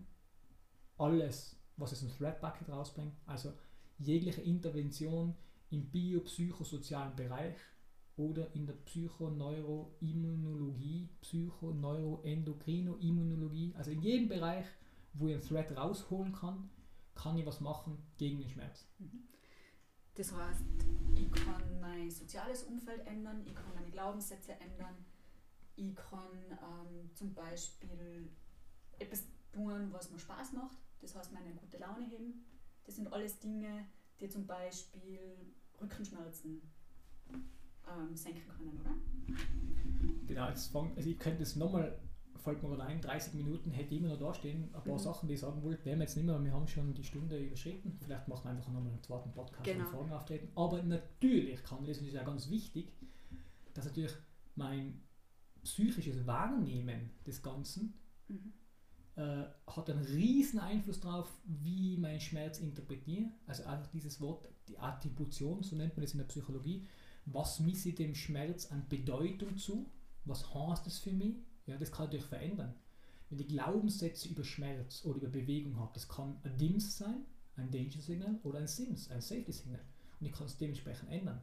[0.97, 3.53] alles, was es im Threat Bucket rausbringt, also
[3.97, 5.36] jegliche Intervention
[5.70, 7.55] im biopsychosozialen Bereich
[8.18, 14.66] oder in der Psychoneuroimmunologie, Psychoneuroendokrinoimmunologie, also in jedem Bereich,
[15.18, 16.70] wo ich einen Thread rausholen kann,
[17.16, 18.88] kann ich was machen gegen den Schmerz.
[18.99, 19.28] Mhm.
[20.16, 20.63] Das heißt,
[21.16, 24.95] ich kann mein soziales Umfeld ändern, ich kann meine Glaubenssätze ändern,
[25.76, 28.32] ich kann ähm, zum Beispiel
[28.97, 32.45] etwas tun, was mir Spaß macht, das heißt meine gute Laune heben.
[32.86, 33.86] Das sind alles Dinge,
[34.20, 35.20] die zum Beispiel
[35.82, 36.61] Rückenschmerzen
[37.32, 38.95] ähm, senken können, oder?
[40.28, 41.99] Genau, also ich könnte es nochmal
[42.46, 45.00] fällt mir gerade ein, 30 Minuten hätte ich immer noch da stehen, ein paar mhm.
[45.00, 47.38] Sachen, die ich sagen wollte, werden wir jetzt nicht mehr, wir haben schon die Stunde
[47.38, 47.98] überschritten.
[48.02, 49.86] Vielleicht machen wir einfach nochmal einen zweiten Podcast, genau.
[49.86, 50.48] Fragen auftreten.
[50.56, 52.93] Aber natürlich kann, das ist ja ganz wichtig,
[53.74, 54.14] dass natürlich
[54.56, 55.02] mein
[55.64, 57.96] psychisches Wahrnehmen des Ganzen
[58.28, 58.54] mhm.
[59.16, 63.32] äh, hat einen riesen Einfluss darauf, wie ich meinen Schmerz interpretiere.
[63.48, 66.88] Also einfach dieses Wort, die Attribution, so nennt man das in der Psychologie.
[67.26, 69.89] Was misse ich dem Schmerz an Bedeutung zu?
[70.26, 71.38] Was heißt das für mich?
[71.68, 72.74] Ja, das kann natürlich verändern.
[73.30, 77.26] Wenn ich Glaubenssätze über Schmerz oder über Bewegung habe, das kann ein DIMS sein,
[77.57, 79.82] ein Danger Signal oder ein SIMS, ein Safety Signal.
[80.20, 81.41] Und ich kann es dementsprechend ändern.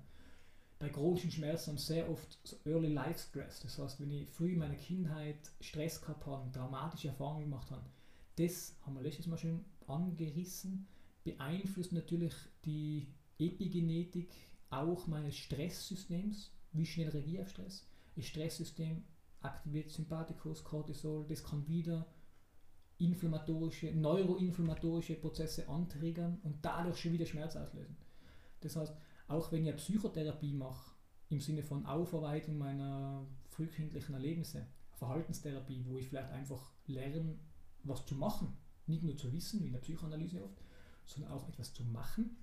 [0.78, 3.60] Bei chronischen Schmerzen haben sehr oft so Early Life Stress.
[3.60, 7.84] Das heißt, wenn ich früh in meiner Kindheit Stress gehabt habe, dramatische Erfahrungen gemacht habe,
[8.36, 10.86] das haben wir letztes Mal schon angerissen.
[11.24, 13.06] beeinflusst natürlich die
[13.38, 14.30] Epigenetik
[14.70, 16.50] auch meines Stresssystems.
[16.72, 17.86] Wie schnell reagiere ich auf Stress?
[18.16, 19.04] Das Stresssystem
[19.44, 22.06] aktiviert Sympathikus, Cortisol, das kann wieder
[22.98, 27.96] inflammatorische, neuroinflammatorische Prozesse antriggern und dadurch schon wieder Schmerz auslösen.
[28.60, 28.94] Das heißt,
[29.28, 30.92] auch wenn ich eine Psychotherapie mache,
[31.28, 37.38] im Sinne von Aufarbeitung meiner frühkindlichen Erlebnisse, Verhaltenstherapie, wo ich vielleicht einfach lerne,
[37.84, 40.62] was zu machen, nicht nur zu wissen, wie in der Psychoanalyse oft,
[41.06, 42.36] sondern auch etwas zu machen,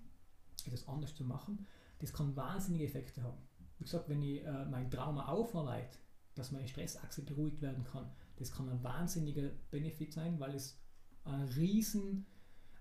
[0.66, 1.66] etwas anders zu machen,
[2.00, 3.38] das kann wahnsinnige Effekte haben.
[3.78, 5.98] Wie gesagt, wenn ich äh, mein Trauma aufarbeite,
[6.40, 10.80] dass meine Stressachse beruhigt werden kann, das kann ein wahnsinniger Benefit sein, weil es
[11.26, 12.26] ein riesen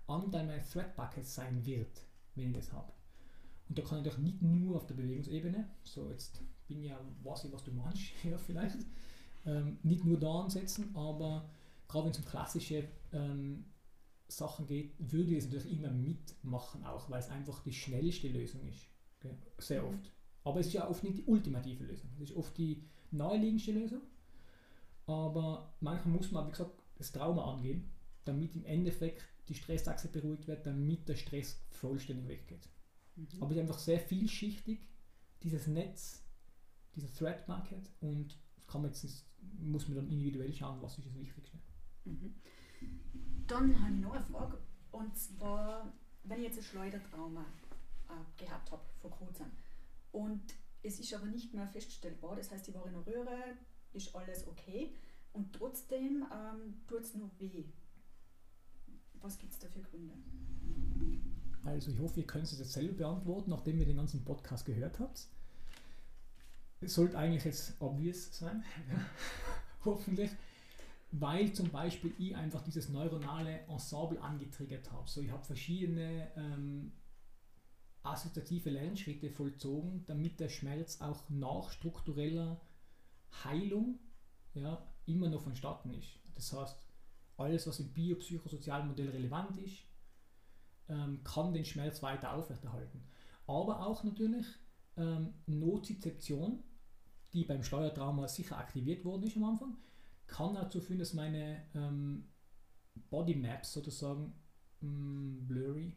[0.07, 2.05] Anteil meiner Threat Buckets sein wird,
[2.35, 2.91] wenn ich das habe.
[3.67, 7.45] Und da kann ich doch nicht nur auf der Bewegungsebene, so jetzt bin ja, weiß
[7.45, 8.77] ich, was du meinst, ja vielleicht,
[9.45, 11.49] ähm, nicht nur da ansetzen, aber
[11.87, 13.65] gerade wenn es um klassische ähm,
[14.27, 18.67] Sachen geht, würde ich es natürlich immer mitmachen, auch weil es einfach die schnellste Lösung
[18.67, 18.87] ist.
[19.17, 19.35] Okay?
[19.57, 19.89] Sehr mhm.
[19.89, 20.11] oft.
[20.43, 22.09] Aber es ist ja oft nicht die ultimative Lösung.
[22.15, 24.01] Es ist oft die naheliegendste Lösung.
[25.05, 27.89] Aber manchmal muss man, wie gesagt, das Trauma angehen,
[28.25, 32.69] damit im Endeffekt die Stressachse beruhigt wird, damit der Stress vollständig weggeht.
[33.15, 33.27] Mhm.
[33.41, 34.87] Aber es ist einfach sehr vielschichtig,
[35.41, 36.23] dieses Netz,
[36.95, 38.37] dieser Threat Market und
[38.67, 39.25] kann man jetzt,
[39.59, 41.57] muss man dann individuell schauen, was ist das Wichtigste.
[42.05, 42.35] Mhm.
[43.47, 44.59] Dann habe ich noch eine Frage
[44.91, 45.91] und zwar,
[46.23, 47.45] wenn ich jetzt ein Schleudertrauma
[48.09, 49.47] äh, gehabt habe vor kurzem
[50.11, 50.41] und
[50.83, 53.57] es ist aber nicht mehr feststellbar, das heißt, ich war in der Röhre,
[53.93, 54.93] ist alles okay
[55.33, 57.65] und trotzdem ähm, tut es nur weh.
[59.21, 60.13] Was gibt es da für Gründe?
[61.65, 64.99] Also ich hoffe, ihr könnt es jetzt selber beantworten, nachdem ihr den ganzen Podcast gehört
[64.99, 65.27] habt.
[66.81, 68.63] Es sollte eigentlich jetzt obvious sein,
[69.85, 70.31] hoffentlich,
[71.11, 75.09] weil zum Beispiel ich einfach dieses neuronale Ensemble angetriggert habe.
[75.09, 76.93] So, ich habe verschiedene ähm,
[78.03, 82.59] assoziative Lernschritte vollzogen, damit der Schmerz auch nach struktureller
[83.43, 83.99] Heilung
[84.53, 86.09] ja, immer noch vonstatten ist.
[86.35, 86.77] Das heißt,
[87.37, 89.83] alles, was im biopsychosozialen Modell relevant ist,
[90.87, 93.01] ähm, kann den Schmerz weiter aufrechterhalten.
[93.47, 94.45] Aber auch natürlich
[94.97, 96.63] ähm, Nozizeption,
[97.33, 99.77] die beim Steuertrauma sicher aktiviert worden ist am Anfang,
[100.27, 102.27] kann dazu führen, dass meine ähm,
[103.09, 104.33] Body Maps sozusagen
[104.81, 105.93] mh, mm, blurry,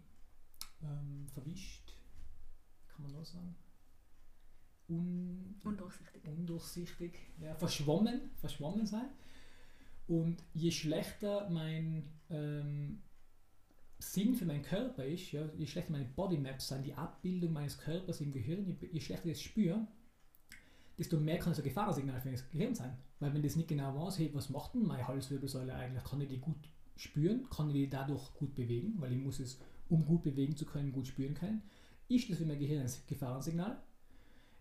[0.82, 1.81] ähm, verwischt,
[3.02, 3.54] kann man noch sagen,
[4.88, 7.18] Un undurchsichtig, undurchsichtig.
[7.40, 9.08] Ja, verschwommen, verschwommen sein.
[10.08, 13.00] Und je schlechter mein ähm,
[13.98, 18.20] Sinn für meinen Körper ist, ja, je schlechter meine Bodymaps sind, die Abbildung meines Körpers
[18.20, 19.86] im Gehirn, je, je schlechter ich das spüre,
[20.98, 22.98] desto mehr kann es ein Gefahrensignal für das Gehirn sein.
[23.20, 26.28] Weil wenn das nicht genau weiß, hey, was macht denn meine Halswirbelsäule eigentlich, kann ich
[26.28, 30.22] die gut spüren, kann ich die dadurch gut bewegen, weil ich muss es, um gut
[30.22, 31.62] bewegen zu können, gut spüren können,
[32.08, 33.82] ist das für mein Gehirn ein Gefahrensignal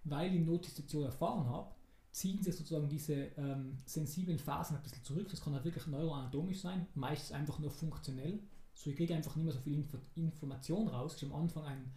[0.03, 1.71] weil ich Notization erfahren habe,
[2.11, 5.27] ziehen sich sozusagen diese ähm, sensiblen Phasen ein bisschen zurück.
[5.29, 8.39] Das kann auch wirklich neuroanatomisch sein, meistens einfach nur funktionell.
[8.73, 11.13] So, ich kriege einfach nicht mehr so viel Info Information raus.
[11.13, 11.91] Das ist am Anfang ein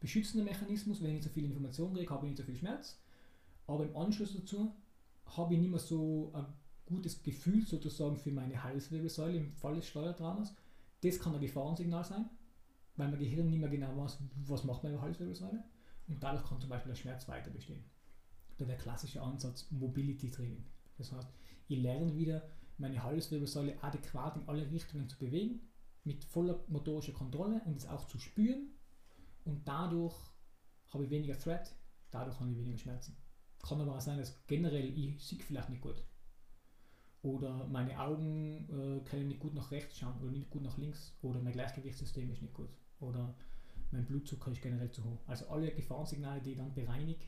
[0.00, 1.02] beschützender Mechanismus.
[1.02, 2.98] Wenn ich so viel Information kriege, habe ich nicht so viel Schmerz.
[3.66, 4.72] Aber im Anschluss dazu
[5.36, 6.46] habe ich nicht mehr so ein
[6.86, 10.54] gutes Gefühl sozusagen für meine Halswirbelsäule im Fall des Steuertraumas.
[11.02, 12.28] Das kann ein Gefahrensignal sein,
[12.98, 15.64] weil mein Gehirn nicht mehr genau weiß, was macht meine Halswirbelsäule.
[16.08, 17.84] Und dadurch kann zum Beispiel der Schmerz weiter bestehen.
[18.56, 20.64] Oder der klassische Ansatz Mobility Training.
[20.96, 21.28] Das heißt,
[21.68, 22.42] ich lerne wieder,
[22.76, 25.60] meine Halswirbelsäule adäquat in alle Richtungen zu bewegen,
[26.04, 28.72] mit voller motorischer Kontrolle und es auch zu spüren.
[29.44, 30.16] Und dadurch
[30.92, 31.74] habe ich weniger Threat,
[32.10, 33.16] dadurch habe ich weniger Schmerzen.
[33.62, 36.02] Kann aber auch sein, dass generell ich sehe vielleicht nicht gut.
[37.22, 41.16] Oder meine Augen äh, können nicht gut nach rechts schauen oder nicht gut nach links.
[41.22, 42.70] Oder mein Gleichgewichtssystem ist nicht gut.
[43.00, 43.34] Oder
[43.90, 45.20] mein Blutzucker ist generell zu hoch.
[45.26, 47.24] Also alle Gefahrensignale, die ich dann bereinige,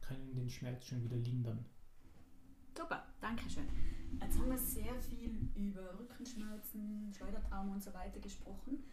[0.00, 1.64] können den Schmerz schon wieder lindern.
[2.76, 3.68] Super, danke schön.
[4.20, 8.84] Jetzt haben wir sehr viel über Rückenschmerzen, Schleudertrauma und so weiter gesprochen.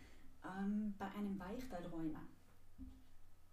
[0.44, 2.22] Ähm, bei einem Weichteilräumer,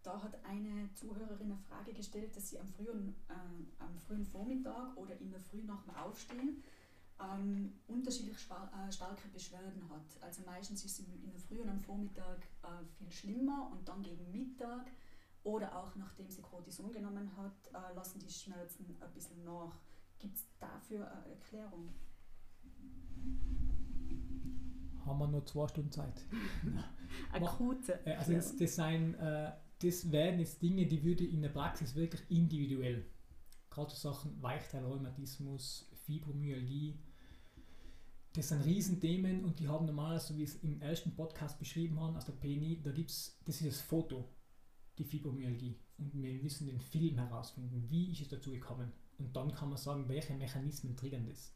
[0.02, 4.96] da hat eine Zuhörerin eine Frage gestellt, dass sie am frühen, äh, am frühen Vormittag
[4.96, 6.62] oder in der Früh nach dem Aufstehen
[7.20, 10.22] ähm, unterschiedlich äh, starke Beschwerden hat.
[10.22, 14.02] Also meistens ist es in der Früh und am Vormittag äh, viel schlimmer und dann
[14.02, 14.90] gegen Mittag
[15.42, 19.78] oder auch nachdem sie Cortison genommen hat, äh, lassen die Schmerzen ein bisschen nach.
[20.18, 21.90] Gibt es dafür eine Erklärung?
[25.04, 26.24] Haben wir nur zwei Stunden Zeit.
[27.32, 28.04] Akute.
[28.04, 31.94] Äh, also das, das, sein, äh, das wären jetzt Dinge, die würde in der Praxis
[31.94, 33.06] wirklich individuell,
[33.70, 36.98] gerade so Sachen Weichteilrheumatismus, Fibromyalgie,
[38.36, 42.16] das sind Riesenthemen und die haben normalerweise, so wie es im ersten Podcast beschrieben haben,
[42.16, 44.28] aus der PNI, da gibt es, das ist das Foto,
[44.98, 45.78] die Fibromyalgie.
[45.98, 48.92] Und wir müssen den Film herausfinden, wie ist es dazu gekommen.
[49.18, 51.54] Und dann kann man sagen, welche Mechanismen triggern das.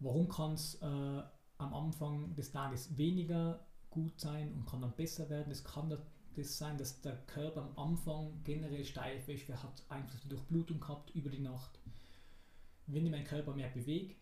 [0.00, 1.22] Warum kann es äh,
[1.60, 5.50] am Anfang des Tages weniger gut sein und kann dann besser werden.
[5.50, 5.90] Es kann
[6.36, 10.28] das sein, dass der Körper am Anfang generell steif ist, wer hat Einfluss auf die
[10.28, 11.78] Durchblutung gehabt über die Nacht.
[12.86, 14.14] Wenn ich meinen Körper mehr bewege,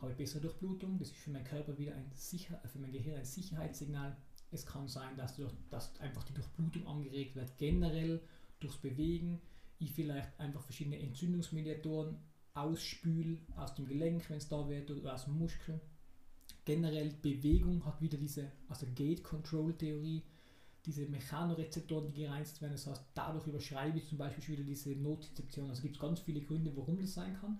[0.00, 0.98] habe ich bessere Durchblutung.
[0.98, 4.16] Das ist für meinen Körper wieder ein Sicher für mein Gehirn ein Sicherheitssignal.
[4.50, 8.20] Es kann sein, dass, durch, dass einfach die Durchblutung angeregt wird, generell
[8.58, 9.40] durchs Bewegen.
[9.78, 12.16] Ich vielleicht einfach verschiedene Entzündungsmediatoren
[12.54, 15.80] ausspül aus dem Gelenk, wenn es da wird, oder aus dem Muskel.
[16.64, 20.22] Generell Bewegung hat wieder diese, also Gate Control Theorie,
[20.84, 22.72] diese Mechanorezeptoren, die gereizt werden.
[22.72, 25.70] Das heißt, dadurch überschreibe ich zum Beispiel wieder diese Notizeption.
[25.70, 27.58] Also gibt es ganz viele Gründe, warum das sein kann.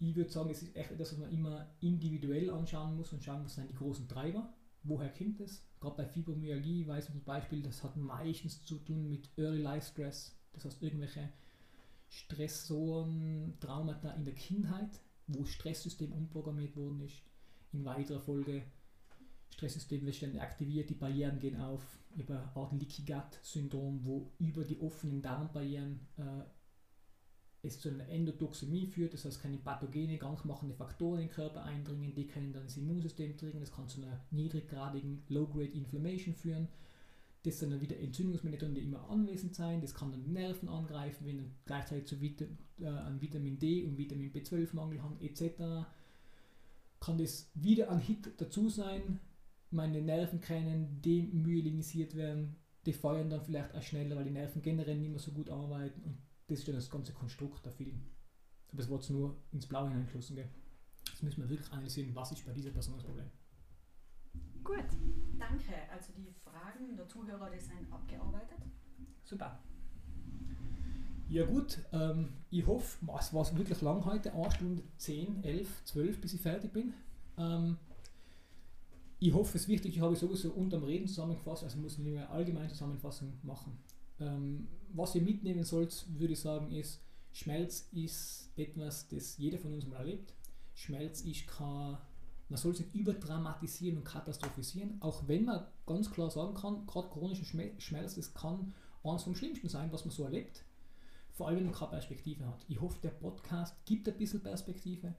[0.00, 3.44] Ich würde sagen, es ist echt etwas, was man immer individuell anschauen muss und schauen,
[3.44, 4.52] was sind die großen Treiber.
[4.82, 5.62] Woher kommt es?
[5.78, 9.92] Gerade bei Fibromyalgie weiß man zum Beispiel, das hat meistens zu tun mit Early Life
[9.92, 10.34] Stress.
[10.52, 11.28] Das heißt, irgendwelche
[12.08, 17.22] Stressoren, Traumata in der Kindheit, wo das Stresssystem umprogrammiert worden ist.
[17.72, 18.62] In weiterer Folge
[19.50, 21.82] Stresssystem wird ständig aktiviert, die Barrieren gehen auf,
[22.16, 26.42] über Art Leaky Gut Syndrom, wo über die offenen Darmbarrieren äh,
[27.62, 32.14] es zu einer Endotoxemie führt, das heißt keine pathogene, krankmachende Faktoren in den Körper eindringen,
[32.14, 36.68] die können dann das Immunsystem triggern, das kann zu einer niedriggradigen Low-Grade Inflammation führen.
[37.42, 41.38] Das sind dann wieder Entzündungsmediatoren, die immer anwesend sein, das kann dann Nerven angreifen, wenn
[41.38, 42.44] dann gleichzeitig zu Vita,
[42.80, 45.86] äh, an Vitamin D und Vitamin B12-Mangel haben etc.
[46.98, 49.20] Kann das wieder ein Hit dazu sein,
[49.70, 52.56] meine Nerven können demyelinisiert werden,
[52.86, 56.02] die feuern dann vielleicht auch schneller, weil die Nerven generell nicht mehr so gut arbeiten
[56.02, 56.16] und
[56.50, 58.00] das ist dann das ganze Konstrukt der Film.
[58.68, 60.36] Aber das war jetzt nur ins Blaue hineingeschlossen.
[60.36, 60.48] Gell?
[61.06, 63.30] Jetzt müssen wir wirklich analysieren, was ist bei dieser Person das Problem.
[64.64, 64.84] Gut,
[65.38, 65.74] danke.
[65.92, 68.58] Also die Fragen der Zuhörer, die sind abgearbeitet.
[69.24, 69.60] Super.
[71.28, 76.20] Ja gut, ähm, ich hoffe, es war wirklich lang heute, 1 Stunde 10, 11, 12,
[76.20, 76.92] bis ich fertig bin.
[77.38, 77.76] Ähm,
[79.20, 82.28] ich hoffe, es ist wichtig, ich habe sowieso unterm Reden zusammengefasst, also muss ich eine
[82.30, 83.78] allgemeine Zusammenfassung machen.
[84.18, 87.00] Ähm, was ihr mitnehmen sollt, würde ich sagen, ist,
[87.32, 90.34] Schmerz ist etwas, das jeder von uns mal erlebt.
[90.74, 91.96] Schmerz ist kein,
[92.48, 97.08] man soll es nicht überdramatisieren und katastrophisieren, auch wenn man ganz klar sagen kann, gerade
[97.08, 97.44] chronischer
[97.78, 100.64] Schmerz, das kann eines vom Schlimmsten sein, was man so erlebt.
[101.32, 102.64] Vor allem, wenn man keine Perspektive hat.
[102.68, 105.14] Ich hoffe, der Podcast gibt ein bisschen Perspektive.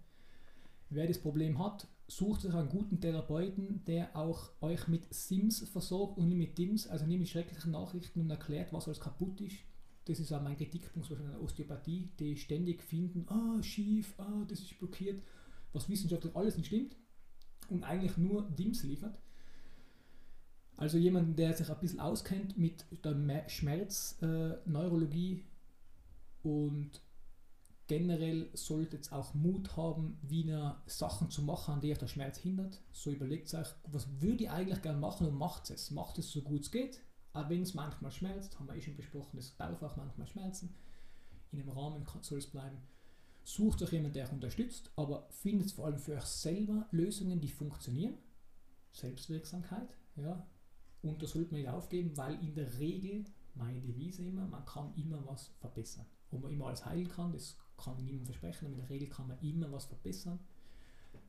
[0.90, 6.18] Wer das Problem hat, sucht euch einen guten Therapeuten, der auch euch mit Sims versorgt
[6.18, 9.56] und nicht mit Dims, also nicht mit schrecklichen Nachrichten und erklärt, was alles kaputt ist.
[10.06, 14.60] Das ist auch mein Kritikpunkt von der Osteopathie, die ständig finden, ah, schief, ah, das
[14.60, 15.22] ist blockiert,
[15.72, 16.98] was wissenschaftlich alles nicht stimmt
[17.70, 19.18] und eigentlich nur Dims liefert.
[20.76, 25.44] Also jemand, der sich ein bisschen auskennt mit der Schmerzneurologie äh,
[26.48, 27.02] und
[27.92, 32.38] generell sollte es auch Mut haben, wieder Sachen zu machen, an die euch der Schmerz
[32.38, 32.80] hindert.
[32.94, 35.92] So überlegt euch, was würde ich eigentlich gerne machen und macht es.
[35.92, 37.02] Macht es so gut es geht,
[37.34, 40.74] auch wenn es manchmal schmerzt, haben wir eh schon besprochen, es darf auch manchmal schmerzen.
[41.52, 42.78] In einem Rahmen soll es bleiben.
[43.44, 47.50] Sucht euch jemanden, der euch unterstützt, aber findet vor allem für euch selber Lösungen, die
[47.50, 48.14] funktionieren.
[48.94, 50.48] Selbstwirksamkeit, ja.
[51.02, 54.94] Und das sollte man nicht aufgeben, weil in der Regel, meine Devise immer, man kann
[54.96, 56.06] immer was verbessern.
[56.30, 59.10] Ob man immer alles heilen kann, das kann ich niemandem versprechen, aber in der Regel
[59.10, 60.40] kann man immer was verbessern.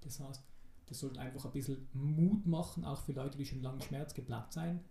[0.03, 0.43] Das heißt,
[0.87, 4.85] das sollte einfach ein bisschen Mut machen, auch für Leute, die schon lange schmerzgeplagt sein,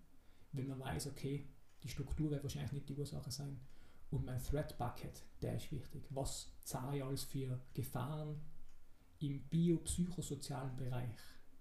[0.52, 1.48] wenn man weiß, okay,
[1.84, 3.60] die Struktur wird wahrscheinlich nicht die Ursache sein.
[4.10, 6.04] Und mein Threat Bucket, der ist wichtig.
[6.10, 8.42] Was zahle ich alles für Gefahren
[9.20, 11.16] im biopsychosozialen Bereich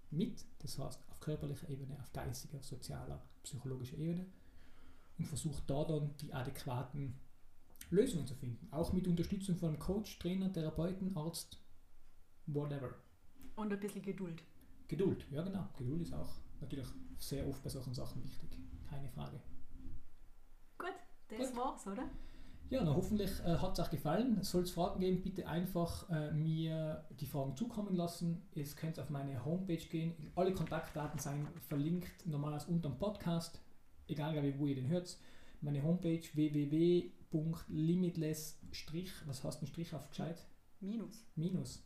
[0.09, 0.45] mit?
[0.59, 4.25] Das heißt, auf körperlicher Ebene, auf geistiger, sozialer, psychologischer Ebene.
[5.17, 7.15] Und versuche da dann die adäquaten
[7.91, 8.67] Lösungen zu finden.
[8.71, 11.59] Auch mit Unterstützung von einem Coach, Trainer, Therapeuten, Arzt,
[12.47, 12.95] whatever.
[13.55, 14.41] Und ein bisschen Geduld.
[14.87, 15.67] Geduld, ja genau.
[15.77, 16.87] Geduld ist auch natürlich
[17.19, 18.49] sehr oft bei solchen Sachen wichtig.
[18.89, 19.39] Keine Frage.
[20.77, 20.93] Gut,
[21.29, 21.57] das Gut.
[21.57, 22.09] war's, oder?
[22.69, 24.41] Ja, na, hoffentlich äh, hat es euch gefallen.
[24.43, 28.41] Soll es Fragen geben, bitte einfach äh, mir die Fragen zukommen lassen.
[28.53, 30.31] Ihr könnt auf meine Homepage gehen.
[30.35, 33.59] Alle Kontaktdaten sind verlinkt, normalerweise unter dem Podcast.
[34.07, 35.17] Egal, wo ihr den hört.
[35.59, 37.11] Meine Homepage www
[37.67, 38.57] limitless
[39.25, 40.45] was heißt ein Strich auf gescheit?
[40.79, 41.25] Minus.
[41.35, 41.83] Minus.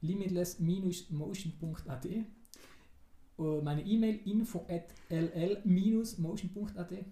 [0.00, 2.06] limitless-motion.at
[3.38, 7.04] äh, meine E-Mail info at ll-motion.at äh,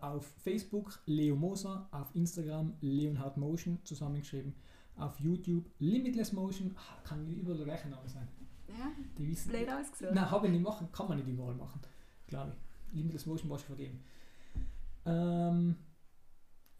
[0.00, 4.54] auf Facebook Leo Moser, auf Instagram Leonhard Motion zusammengeschrieben,
[4.96, 6.74] auf YouTube Limitless Motion,
[7.04, 8.26] kann überall der gleiche Name sein.
[8.68, 10.14] Ja, Die wissen, blöd ausgesucht.
[10.14, 11.80] Nein, habe ich nicht machen, kann man nicht überall machen,
[12.26, 12.96] glaube ich.
[12.96, 14.00] Limitless Motion Wash vergeben.
[15.06, 15.76] Ähm,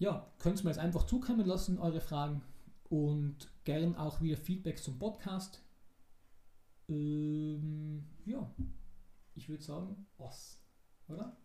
[0.00, 2.42] ja, könnt ihr mir jetzt einfach zukommen lassen, eure Fragen
[2.88, 5.62] und gern auch wieder Feedbacks zum Podcast.
[6.88, 8.50] Ähm, ja,
[9.34, 10.58] ich würde sagen, was,
[11.06, 11.36] oder?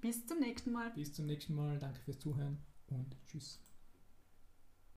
[0.00, 0.92] Bis zum nächsten Mal.
[0.92, 3.67] Bis zum nächsten Mal, danke fürs Zuhören und tschüss.